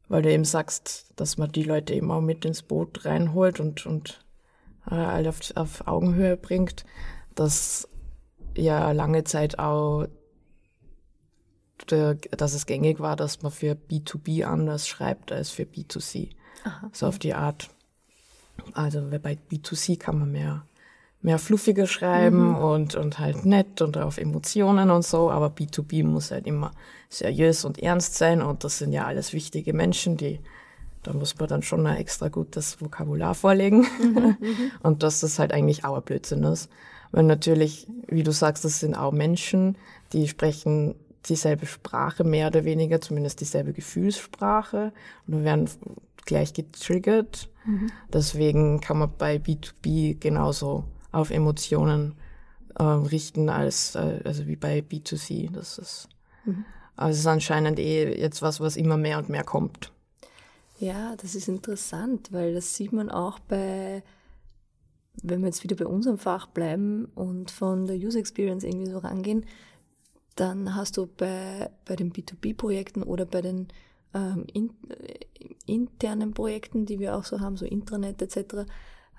weil 0.09 0.23
du 0.23 0.33
eben 0.33 0.45
sagst, 0.45 1.13
dass 1.17 1.37
man 1.37 1.53
die 1.53 1.63
Leute 1.63 1.95
eben 1.95 2.11
auch 2.11 2.21
mit 2.21 2.45
ins 2.45 2.63
Boot 2.63 3.05
reinholt 3.05 3.61
und, 3.61 3.87
und 3.87 4.25
äh, 4.91 4.95
alle 4.95 5.29
auf, 5.29 5.41
auf 5.55 5.87
Augenhöhe 5.87 6.37
bringt, 6.37 6.85
dass 7.35 7.89
ja 8.57 8.93
lange 8.93 9.25
Zeit 9.25 9.59
auch, 9.59 10.07
der, 11.91 12.15
dass 12.15 12.55
es 12.55 12.67
gängig 12.67 13.01
war, 13.01 13.17
dass 13.17 13.43
man 13.43 13.53
für 13.53 13.73
B2B 13.73 14.45
anders 14.45 14.89
schreibt 14.89 15.31
als 15.31 15.51
für 15.51 15.63
B2C. 15.63 16.31
Aha. 16.65 16.91
So 16.93 17.07
auf 17.07 17.19
die 17.19 17.35
Art. 17.35 17.71
Also 18.75 19.01
bei 19.01 19.39
B2C 19.51 19.99
kann 19.99 20.19
man 20.19 20.33
mehr, 20.33 20.67
mehr 21.21 21.39
fluffiger 21.39 21.87
schreiben 21.87 22.55
und, 22.55 22.95
und 22.95 23.19
halt 23.19 23.45
nett 23.45 23.83
und 23.83 23.99
auf 23.99 24.19
Emotionen 24.19 24.91
und 24.91 25.05
so, 25.05 25.31
aber 25.31 25.49
B2B 25.49 26.05
muss 26.05 26.31
halt 26.31 26.47
immer 26.47 26.71
seriös 27.09 27.65
und 27.65 27.83
ernst 27.83 28.15
sein. 28.15 28.41
Und 28.41 28.65
das 28.65 28.79
sind 28.79 28.93
ja 28.93 29.05
alles 29.05 29.33
wichtige 29.33 29.73
Menschen, 29.73 30.17
die, 30.17 30.41
da 31.03 31.13
muss 31.13 31.37
man 31.39 31.49
dann 31.49 31.63
schon 31.63 31.87
ein 31.87 31.97
extra 31.97 32.29
gutes 32.29 32.81
Vokabular 32.81 33.35
vorlegen. 33.35 33.87
Und 34.83 35.03
dass 35.03 35.21
das 35.21 35.39
halt 35.39 35.53
eigentlich 35.53 35.85
auch 35.85 35.97
ein 35.97 36.03
Blödsinn 36.03 36.45
ist. 36.45 36.69
Weil 37.11 37.25
natürlich, 37.25 37.87
wie 38.07 38.23
du 38.23 38.33
sagst, 38.33 38.65
das 38.65 38.81
sind 38.81 38.95
auch 38.95 39.13
Menschen, 39.13 39.77
die 40.13 40.29
sprechen 40.29 40.95
dieselbe 41.27 41.67
Sprache, 41.67 42.23
mehr 42.25 42.49
oder 42.49 42.65
weniger, 42.65 43.01
zumindest 43.01 43.41
dieselbe 43.41 43.73
Gefühlssprache. 43.73 44.93
Und 45.27 45.45
werden 45.45 45.69
gleich 46.27 46.53
getriggert. 46.53 47.49
Deswegen 48.13 48.81
kann 48.81 48.99
man 48.99 49.11
bei 49.19 49.37
B2B 49.37 50.19
genauso 50.19 50.85
auf 51.13 51.31
Emotionen 51.31 52.15
äh, 52.79 52.83
richten 52.83 53.49
als 53.49 53.95
äh, 53.95 54.21
also 54.25 54.47
wie 54.47 54.57
bei 54.57 54.81
B2C. 54.81 55.51
Das 55.51 55.79
ist, 55.79 56.09
also 56.97 57.13
es 57.13 57.19
ist 57.21 57.27
anscheinend 57.27 57.79
eh 57.79 58.19
jetzt 58.21 58.43
was, 58.43 58.61
was 58.61 58.77
immer 58.77 58.97
mehr 58.97 59.19
und 59.19 59.29
mehr 59.29 59.45
kommt. 59.45 59.93
Ja, 60.79 61.17
das 61.17 61.35
ist 61.35 61.49
interessant, 61.49 62.33
weil 62.33 62.55
das 62.55 62.77
sieht 62.77 62.93
man 62.93 63.11
auch 63.11 63.41
bei, 63.41 64.03
wenn 65.23 65.41
wir 65.41 65.47
jetzt 65.47 65.65
wieder 65.65 65.77
bei 65.77 65.87
unserem 65.87 66.19
Fach 66.19 66.47
bleiben 66.47 67.07
und 67.17 67.51
von 67.51 67.87
der 67.87 67.97
User 67.97 68.21
Experience 68.21 68.63
irgendwie 68.63 68.91
so 68.91 68.99
rangehen, 68.99 69.45
dann 70.37 70.77
hast 70.77 70.97
du 70.97 71.07
bei, 71.07 71.71
bei 71.85 71.97
den 71.97 72.13
B2B-Projekten 72.13 73.03
oder 73.03 73.27
bei 73.27 73.43
den 73.43 73.69
ähm, 74.15 74.47
in, 74.53 74.71
äh, 74.89 75.19
internen 75.67 76.33
Projekten, 76.33 76.87
die 76.87 77.01
wir 77.01 77.17
auch 77.17 77.25
so 77.25 77.41
haben, 77.41 77.57
so 77.57 77.67
Intranet 77.67 78.23
etc., 78.23 78.67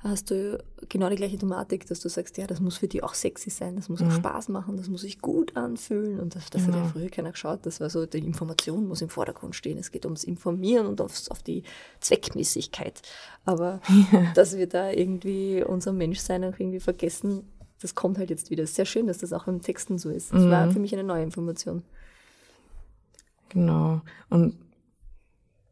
hast 0.01 0.31
du 0.31 0.63
genau 0.87 1.09
die 1.09 1.15
gleiche 1.17 1.37
Thematik, 1.37 1.85
dass 1.87 1.99
du 1.99 2.07
sagst, 2.09 2.37
ja, 2.37 2.47
das 2.47 2.59
muss 2.61 2.77
für 2.77 2.87
die 2.87 3.03
auch 3.03 3.13
sexy 3.13 3.49
sein, 3.49 3.75
das 3.75 3.89
muss 3.89 4.01
auch 4.01 4.11
Spaß 4.11 4.47
machen, 4.49 4.77
das 4.77 4.87
muss 4.87 5.01
sich 5.01 5.19
gut 5.19 5.57
anfühlen 5.57 6.19
und 6.19 6.35
das, 6.35 6.49
das 6.49 6.63
hat 6.67 6.73
ja 6.73 6.81
Genau. 6.81 6.91
früher 6.93 7.09
keiner 7.09 7.31
geschaut, 7.31 7.59
das 7.63 7.79
war 7.81 7.89
so, 7.89 8.05
die 8.05 8.19
Information 8.19 8.87
muss 8.87 9.01
im 9.01 9.09
Vordergrund 9.09 9.55
stehen, 9.55 9.77
es 9.77 9.91
geht 9.91 10.05
ums 10.05 10.23
Informieren 10.23 10.87
und 10.87 11.01
aufs, 11.01 11.27
auf 11.29 11.43
die 11.43 11.63
Zweckmäßigkeit, 11.99 13.01
aber 13.45 13.81
dass 14.35 14.57
wir 14.57 14.67
da 14.67 14.89
irgendwie 14.91 15.63
unser 15.63 15.91
Menschsein 15.91 16.43
auch 16.45 16.57
irgendwie 16.57 16.79
vergessen, 16.79 17.43
das 17.81 17.95
kommt 17.95 18.17
halt 18.17 18.29
jetzt 18.29 18.49
wieder. 18.51 18.63
Es 18.63 18.71
ist 18.71 18.75
sehr 18.75 18.85
schön, 18.85 19.07
dass 19.07 19.19
das 19.19 19.31
auch 19.31 19.47
im 19.47 19.61
Texten 19.61 19.97
so 19.97 20.09
ist. 20.09 20.33
Das 20.33 20.43
war 20.49 20.69
für 20.69 20.79
mich 20.79 20.91
eine 20.93 21.05
neue 21.05 21.23
Information. 21.23 21.81
Genau. 23.47 24.01
Und 24.29 24.55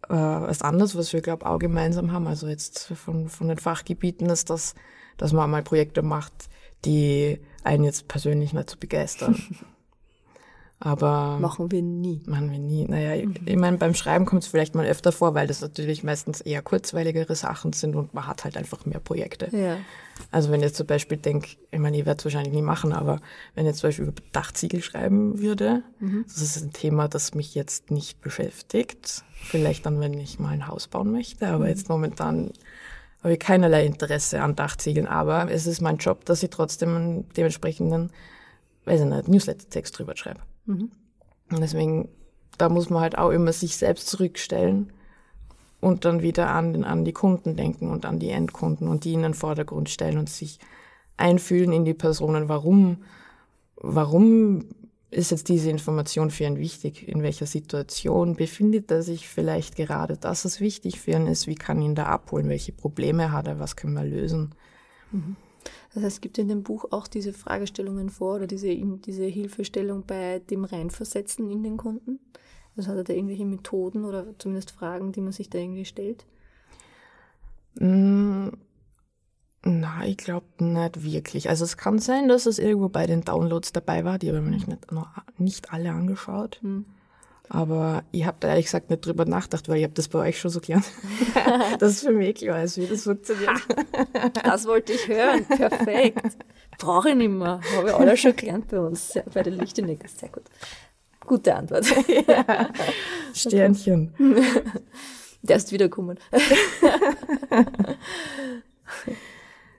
äh, 0.10 0.14
was 0.14 0.62
anderes, 0.62 0.96
was 0.96 1.14
wir, 1.14 1.22
glaube 1.22 1.46
auch 1.46 1.60
gemeinsam 1.60 2.12
haben, 2.12 2.28
also 2.28 2.48
jetzt 2.48 2.94
von, 2.96 3.30
von 3.30 3.48
den 3.48 3.58
Fachgebieten, 3.58 4.30
ist, 4.30 4.50
dass, 4.50 4.76
dass 5.18 5.34
man 5.34 5.50
mal 5.50 5.64
Projekte 5.64 6.02
macht, 6.02 6.50
die 6.86 7.40
einen 7.64 7.84
jetzt 7.84 8.08
persönlich 8.08 8.54
nicht 8.54 8.70
so 8.70 8.78
begeistern. 8.78 9.42
Aber 10.80 11.40
machen 11.40 11.72
wir 11.72 11.82
nie. 11.82 12.22
Machen 12.28 12.52
wir 12.52 12.60
nie. 12.60 12.86
Naja, 12.86 13.26
mhm. 13.26 13.36
ich, 13.46 13.56
meine, 13.56 13.78
beim 13.78 13.96
Schreiben 13.96 14.26
kommt 14.26 14.44
es 14.44 14.48
vielleicht 14.48 14.76
mal 14.76 14.86
öfter 14.86 15.12
vor, 15.12 15.34
weil 15.34 15.48
das 15.48 15.62
natürlich 15.62 16.04
meistens 16.04 16.40
eher 16.40 16.62
kurzweiligere 16.62 17.34
Sachen 17.36 17.74
sind 17.74 17.96
und 17.96 18.14
man 18.14 18.28
hat 18.28 18.44
halt 18.44 18.58
einfach 18.58 18.86
mehr 18.86 19.00
Projekte. 19.00 19.50
Ja. 19.58 19.78
Also 20.30 20.52
wenn 20.52 20.60
ich 20.60 20.68
jetzt 20.68 20.78
zum 20.78 20.86
Beispiel 20.86 21.18
denke, 21.18 21.50
ich 21.72 21.80
meine, 21.80 21.98
ich 21.98 22.06
werde 22.06 22.20
es 22.20 22.26
wahrscheinlich 22.26 22.54
nie 22.54 22.62
machen, 22.62 22.94
aber 22.94 23.22
wenn 23.56 23.66
ich 23.66 23.72
jetzt 23.72 23.80
zum 23.80 23.88
Beispiel 23.88 24.06
über 24.06 24.22
Dachziegel 24.32 24.84
schreiben 24.84 25.42
würde, 25.42 25.82
mhm. 26.00 26.26
das 26.28 26.42
ist 26.42 26.62
ein 26.62 26.74
Thema, 26.74 27.08
das 27.08 27.34
mich 27.34 27.56
jetzt 27.56 27.90
nicht 27.90 28.22
beschäftigt. 28.22 29.24
Vielleicht 29.34 29.86
dann, 29.86 30.00
wenn 30.00 30.14
ich 30.14 30.38
mal 30.38 30.50
ein 30.50 30.68
Haus 30.68 30.88
bauen 30.88 31.12
möchte, 31.12 31.48
aber 31.48 31.64
mhm. 31.66 31.70
jetzt 31.70 31.90
momentan 31.90 32.52
habe 33.24 33.34
ich 33.34 33.40
keinerlei 33.40 33.84
Interesse 33.84 34.42
an 34.44 34.56
Dachziegeln. 34.56 35.08
Aber 35.08 35.50
es 35.52 35.66
ist 35.66 35.82
mein 35.82 35.98
Job, 35.98 36.26
dass 36.26 36.44
ich 36.44 36.52
trotzdem 36.52 36.96
einen 36.96 37.30
dementsprechenden, 37.30 38.12
weiß 38.86 39.02
ich 39.02 39.08
nicht, 39.08 39.28
Newsletter-Text 39.28 39.98
drüber 39.98 40.16
schreibe. 40.16 40.42
Mhm. 40.68 40.92
Und 41.50 41.60
deswegen, 41.60 42.10
da 42.58 42.70
muss 42.70 42.90
man 42.90 43.02
halt 43.02 43.18
auch 43.18 43.32
immer 43.32 43.52
sich 43.54 43.78
selbst 43.78 44.08
zurückstellen 44.08 44.94
und 45.80 46.06
dann 46.06 46.22
wieder 46.22 46.50
an, 46.50 46.84
an 46.84 47.06
die 47.06 47.14
Kunden 47.14 47.56
denken 47.56 47.90
und 47.90 48.06
an 48.06 48.20
die 48.20 48.30
Endkunden 48.30 48.88
und 48.88 49.04
die 49.04 49.14
in 49.14 49.24
den 49.24 49.34
Vordergrund 49.34 49.90
stellen 49.90 50.18
und 50.18 50.30
sich 50.30 50.60
einfühlen 51.16 51.72
in 51.72 51.86
die 51.86 51.94
Personen, 51.94 52.50
warum, 52.50 53.04
warum 53.78 54.66
ist 55.10 55.32
jetzt 55.32 55.50
diese 55.50 55.70
Information 55.70 56.32
für 56.32 56.44
ihn 56.44 56.58
wichtig? 56.58 57.08
In 57.08 57.24
welcher 57.24 57.46
Situation 57.46 58.36
befindet 58.36 58.92
er 58.92 59.02
sich 59.02 59.28
vielleicht 59.28 59.76
gerade, 59.76 60.18
dass 60.18 60.46
es 60.46 60.60
wichtig 60.60 61.00
für 61.00 61.12
ihn 61.12 61.28
ist? 61.28 61.48
Wie 61.48 61.56
kann 61.56 61.82
ihn 61.82 61.96
da 61.96 62.08
abholen? 62.08 62.50
Welche 62.50 62.74
Probleme 62.74 63.32
hat 63.32 63.48
er? 63.48 63.60
Was 63.60 63.76
können 63.76 63.94
wir 63.94 64.04
lösen? 64.04 64.54
Mhm. 65.12 65.38
Das 65.94 66.04
heißt, 66.04 66.18
es 66.18 66.22
gibt 66.22 66.38
in 66.38 66.48
dem 66.48 66.64
Buch 66.64 66.86
auch 66.92 67.08
diese 67.08 67.34
Fragestellungen 67.34 68.10
vor 68.10 68.36
oder 68.36 68.48
diese, 68.48 68.68
diese 68.76 69.26
Hilfestellung 69.26 70.04
bei 70.06 70.40
dem 70.40 70.66
Reinversetzen 70.66 71.50
in 71.50 71.64
den 71.64 71.78
Kunden? 71.78 72.20
Also 72.76 72.92
hat 72.92 72.98
er 72.98 73.04
da 73.04 73.14
irgendwelche 73.14 73.46
Methoden 73.46 74.06
oder 74.06 74.38
zumindest 74.38 74.72
Fragen, 74.72 75.12
die 75.12 75.22
man 75.22 75.32
sich 75.32 75.50
da 75.50 75.58
irgendwie 75.58 75.86
stellt? 75.86 76.26
Mm, 77.80 78.50
na, 79.64 80.06
ich 80.06 80.18
glaube 80.18 80.46
nicht 80.60 81.04
wirklich. 81.04 81.50
Also 81.50 81.66
es 81.66 81.78
kann 81.78 82.00
sein, 82.00 82.28
dass 82.28 82.46
es 82.46 82.60
irgendwo 82.60 82.90
bei 82.90 83.08
den 83.08 83.22
Downloads 83.22 83.74
dabei 83.74 84.06
war, 84.06 84.20
die 84.20 84.30
habe 84.30 84.38
ich 84.38 84.44
mir 84.44 84.52
nicht, 84.52 84.92
noch 84.92 85.10
nicht 85.38 85.74
alle 85.74 85.92
angeschaut. 85.92 86.60
Hm. 86.62 86.86
Aber 87.50 88.04
ich 88.12 88.26
habe 88.26 88.38
da 88.40 88.50
ehrlich 88.50 88.66
gesagt 88.66 88.90
nicht 88.90 89.06
drüber 89.06 89.26
nachgedacht, 89.26 89.70
weil 89.70 89.78
ich 89.78 89.84
habe 89.84 89.94
das 89.94 90.10
bei 90.10 90.20
euch 90.20 90.40
schon 90.40 90.52
so 90.52 90.60
gelernt. 90.60 90.86
das 91.80 91.94
ist 91.94 92.02
für 92.02 92.12
mich 92.12 92.36
klar 92.36 92.64
ist, 92.64 92.78
wie 92.78 92.88
das 92.88 93.04
funktioniert. 93.04 93.62
das 94.44 94.66
wollte 94.68 94.94
ich 94.94 95.08
hören. 95.08 95.46
Perfekt. 95.46 96.38
Brauche 96.78 97.10
ich 97.10 97.16
nicht 97.16 97.30
mehr. 97.30 97.62
Habe 97.76 97.90
ich 97.90 97.96
alle 97.96 98.18
schon 98.18 98.36
gelernt 98.36 98.68
bei 98.68 98.80
uns, 98.80 99.18
bei 99.34 99.44
den 99.44 99.54
Lichteneckers. 99.54 100.18
Sehr 100.18 100.30
gut. 100.30 100.44
Gute 101.22 101.56
Antwort. 101.56 101.86
ja. 102.28 102.70
Sternchen. 103.34 104.14
Der 105.42 105.58
ist 105.58 105.72
wiederkommen. 105.72 106.18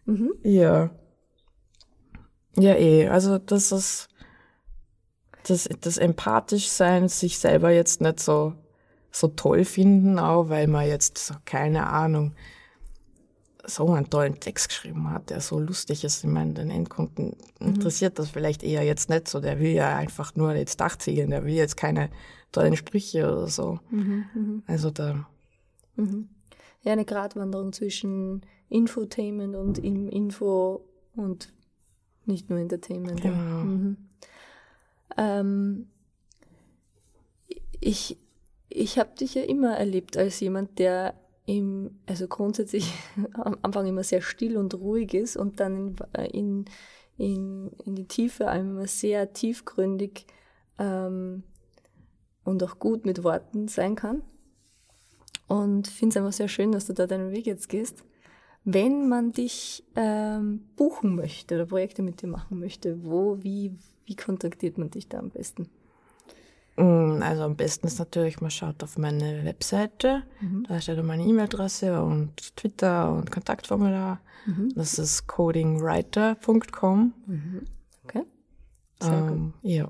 mhm. 0.06 0.34
Ja. 0.42 0.90
Ja, 2.56 2.74
eh. 2.74 3.08
Also 3.08 3.38
das 3.38 3.72
ist 3.72 4.08
das, 5.50 5.68
das 5.80 5.98
empathisch 5.98 6.68
sein, 6.68 7.08
sich 7.08 7.38
selber 7.38 7.70
jetzt 7.70 8.00
nicht 8.00 8.20
so, 8.20 8.54
so 9.10 9.28
toll 9.28 9.64
finden, 9.64 10.18
auch 10.18 10.48
weil 10.48 10.66
man 10.66 10.86
jetzt 10.86 11.18
so, 11.18 11.34
keine 11.44 11.86
Ahnung, 11.88 12.34
so 13.64 13.88
einen 13.92 14.08
tollen 14.08 14.40
Text 14.40 14.68
geschrieben 14.68 15.10
hat, 15.10 15.30
der 15.30 15.40
so 15.40 15.58
lustig 15.58 16.04
ist. 16.04 16.24
Ich 16.24 16.30
meine, 16.30 16.54
den 16.54 16.70
Endkunden 16.70 17.36
mhm. 17.60 17.66
interessiert 17.66 18.18
das 18.18 18.30
vielleicht 18.30 18.62
eher 18.62 18.82
jetzt 18.82 19.10
nicht 19.10 19.28
so. 19.28 19.40
Der 19.40 19.60
will 19.60 19.72
ja 19.72 19.96
einfach 19.96 20.34
nur 20.36 20.54
jetzt 20.54 20.80
Dachziegeln, 20.80 21.30
der 21.30 21.44
will 21.44 21.54
jetzt 21.54 21.76
keine 21.76 22.10
tollen 22.50 22.76
Sprüche 22.76 23.30
oder 23.30 23.48
so. 23.48 23.78
Mhm, 23.90 24.24
mh. 24.34 24.62
Also 24.66 24.90
da. 24.90 25.26
Mhm. 25.96 26.28
Ja, 26.82 26.92
eine 26.92 27.04
Gratwanderung 27.04 27.72
zwischen 27.72 28.42
Infotainment 28.70 29.54
und 29.54 29.78
im 29.78 30.08
Info 30.08 30.84
und 31.14 31.52
nicht 32.24 32.48
nur 32.48 32.58
Entertainment. 32.58 33.20
Genau. 33.20 33.64
Mhm. 33.64 33.96
Ähm, 35.18 35.90
ich 37.80 38.16
ich 38.68 38.98
habe 38.98 39.14
dich 39.16 39.34
ja 39.34 39.42
immer 39.42 39.76
erlebt 39.76 40.16
als 40.16 40.40
jemand, 40.40 40.78
der 40.78 41.14
im, 41.46 41.98
also 42.06 42.28
grundsätzlich 42.28 42.92
am 43.34 43.56
Anfang 43.62 43.86
immer 43.86 44.04
sehr 44.04 44.20
still 44.20 44.56
und 44.56 44.74
ruhig 44.74 45.14
ist 45.14 45.36
und 45.36 45.60
dann 45.60 45.96
in, 46.32 46.66
in, 47.16 47.70
in, 47.84 47.94
die 47.94 48.06
Tiefe 48.06 48.44
immer 48.44 48.86
sehr 48.86 49.32
tiefgründig 49.32 50.26
ähm, 50.78 51.42
und 52.44 52.62
auch 52.62 52.78
gut 52.78 53.06
mit 53.06 53.24
Worten 53.24 53.68
sein 53.68 53.94
kann. 53.94 54.22
Und 55.46 55.88
finde 55.88 56.12
es 56.12 56.16
einfach 56.18 56.32
sehr 56.32 56.48
schön, 56.48 56.72
dass 56.72 56.86
du 56.86 56.92
da 56.92 57.06
deinen 57.06 57.32
Weg 57.32 57.46
jetzt 57.46 57.70
gehst. 57.70 58.04
Wenn 58.70 59.08
man 59.08 59.32
dich 59.32 59.82
ähm, 59.96 60.60
buchen 60.76 61.14
möchte 61.14 61.54
oder 61.54 61.64
Projekte 61.64 62.02
mit 62.02 62.20
dir 62.20 62.26
machen 62.26 62.60
möchte, 62.60 63.02
wo, 63.02 63.42
wie, 63.42 63.72
wie 64.04 64.14
kontaktiert 64.14 64.76
man 64.76 64.90
dich 64.90 65.08
da 65.08 65.20
am 65.20 65.30
besten? 65.30 65.70
Mm, 66.76 67.22
also 67.22 67.44
am 67.44 67.56
besten 67.56 67.86
ist 67.86 67.98
natürlich, 67.98 68.42
man 68.42 68.50
schaut 68.50 68.82
auf 68.82 68.98
meine 68.98 69.42
Webseite, 69.46 70.22
mhm. 70.42 70.66
da 70.68 70.82
steht 70.82 71.02
meine 71.02 71.24
E-Mail-Adresse 71.24 72.02
und 72.02 72.56
Twitter 72.56 73.10
und 73.10 73.30
Kontaktformular. 73.30 74.20
Mhm. 74.44 74.74
Das 74.74 74.98
ist 74.98 75.26
codingwriter.com. 75.26 77.14
Mhm. 77.24 77.64
Okay. 78.04 78.24
Sehr 79.00 79.12
ähm, 79.12 79.54
gut. 79.62 79.70
Ja. 79.70 79.88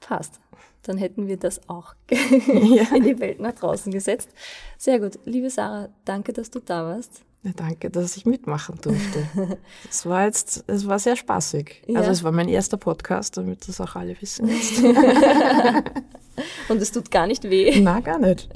Passt. 0.00 0.40
Dann 0.82 0.98
hätten 0.98 1.28
wir 1.28 1.36
das 1.36 1.68
auch 1.68 1.94
in 2.10 3.04
die 3.04 3.20
Welt 3.20 3.38
nach 3.38 3.54
draußen 3.54 3.92
gesetzt. 3.92 4.30
Sehr 4.76 4.98
gut. 4.98 5.20
Liebe 5.24 5.50
Sarah, 5.50 5.90
danke, 6.04 6.32
dass 6.32 6.50
du 6.50 6.58
da 6.58 6.84
warst. 6.84 7.22
Ja, 7.44 7.50
danke, 7.56 7.90
dass 7.90 8.16
ich 8.16 8.24
mitmachen 8.24 8.78
durfte. 8.80 9.26
Es 9.90 10.06
war 10.06 10.24
jetzt, 10.26 10.64
es 10.68 10.86
war 10.86 10.98
sehr 10.98 11.16
spaßig. 11.16 11.82
Ja. 11.88 11.98
Also 11.98 12.12
es 12.12 12.22
war 12.22 12.30
mein 12.30 12.48
erster 12.48 12.76
Podcast, 12.76 13.36
damit 13.36 13.66
das 13.68 13.80
auch 13.80 13.96
alle 13.96 14.20
wissen 14.20 14.48
jetzt. 14.48 14.82
Und 16.68 16.80
es 16.80 16.92
tut 16.92 17.10
gar 17.10 17.26
nicht 17.26 17.44
weh. 17.44 17.80
Na, 17.80 18.00
gar 18.00 18.18
nicht. 18.18 18.48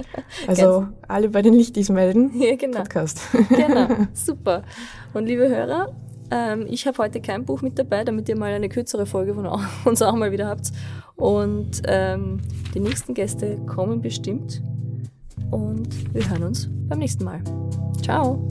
Also 0.47 0.81
Ganz 0.81 0.95
alle 1.07 1.29
bei 1.29 1.41
den 1.41 1.53
Lichtis 1.53 1.89
melden. 1.89 2.31
Ja, 2.39 2.55
genau. 2.55 2.79
Podcast. 2.79 3.21
Genau, 3.49 3.87
super. 4.13 4.63
Und 5.13 5.25
liebe 5.25 5.47
Hörer, 5.49 5.93
ähm, 6.31 6.65
ich 6.69 6.87
habe 6.87 6.97
heute 6.99 7.21
kein 7.21 7.45
Buch 7.45 7.61
mit 7.61 7.77
dabei, 7.77 8.03
damit 8.03 8.29
ihr 8.29 8.37
mal 8.37 8.53
eine 8.53 8.69
kürzere 8.69 9.05
Folge 9.05 9.33
von 9.33 9.47
uns 9.85 10.01
auch 10.01 10.15
mal 10.15 10.31
wieder 10.31 10.47
habt. 10.47 10.71
Und 11.15 11.81
ähm, 11.85 12.39
die 12.73 12.79
nächsten 12.79 13.13
Gäste 13.13 13.57
kommen 13.67 14.01
bestimmt. 14.01 14.61
Und 15.51 16.13
wir 16.13 16.29
hören 16.29 16.43
uns 16.43 16.69
beim 16.87 16.99
nächsten 16.99 17.23
Mal. 17.23 17.41
Ciao. 18.01 18.47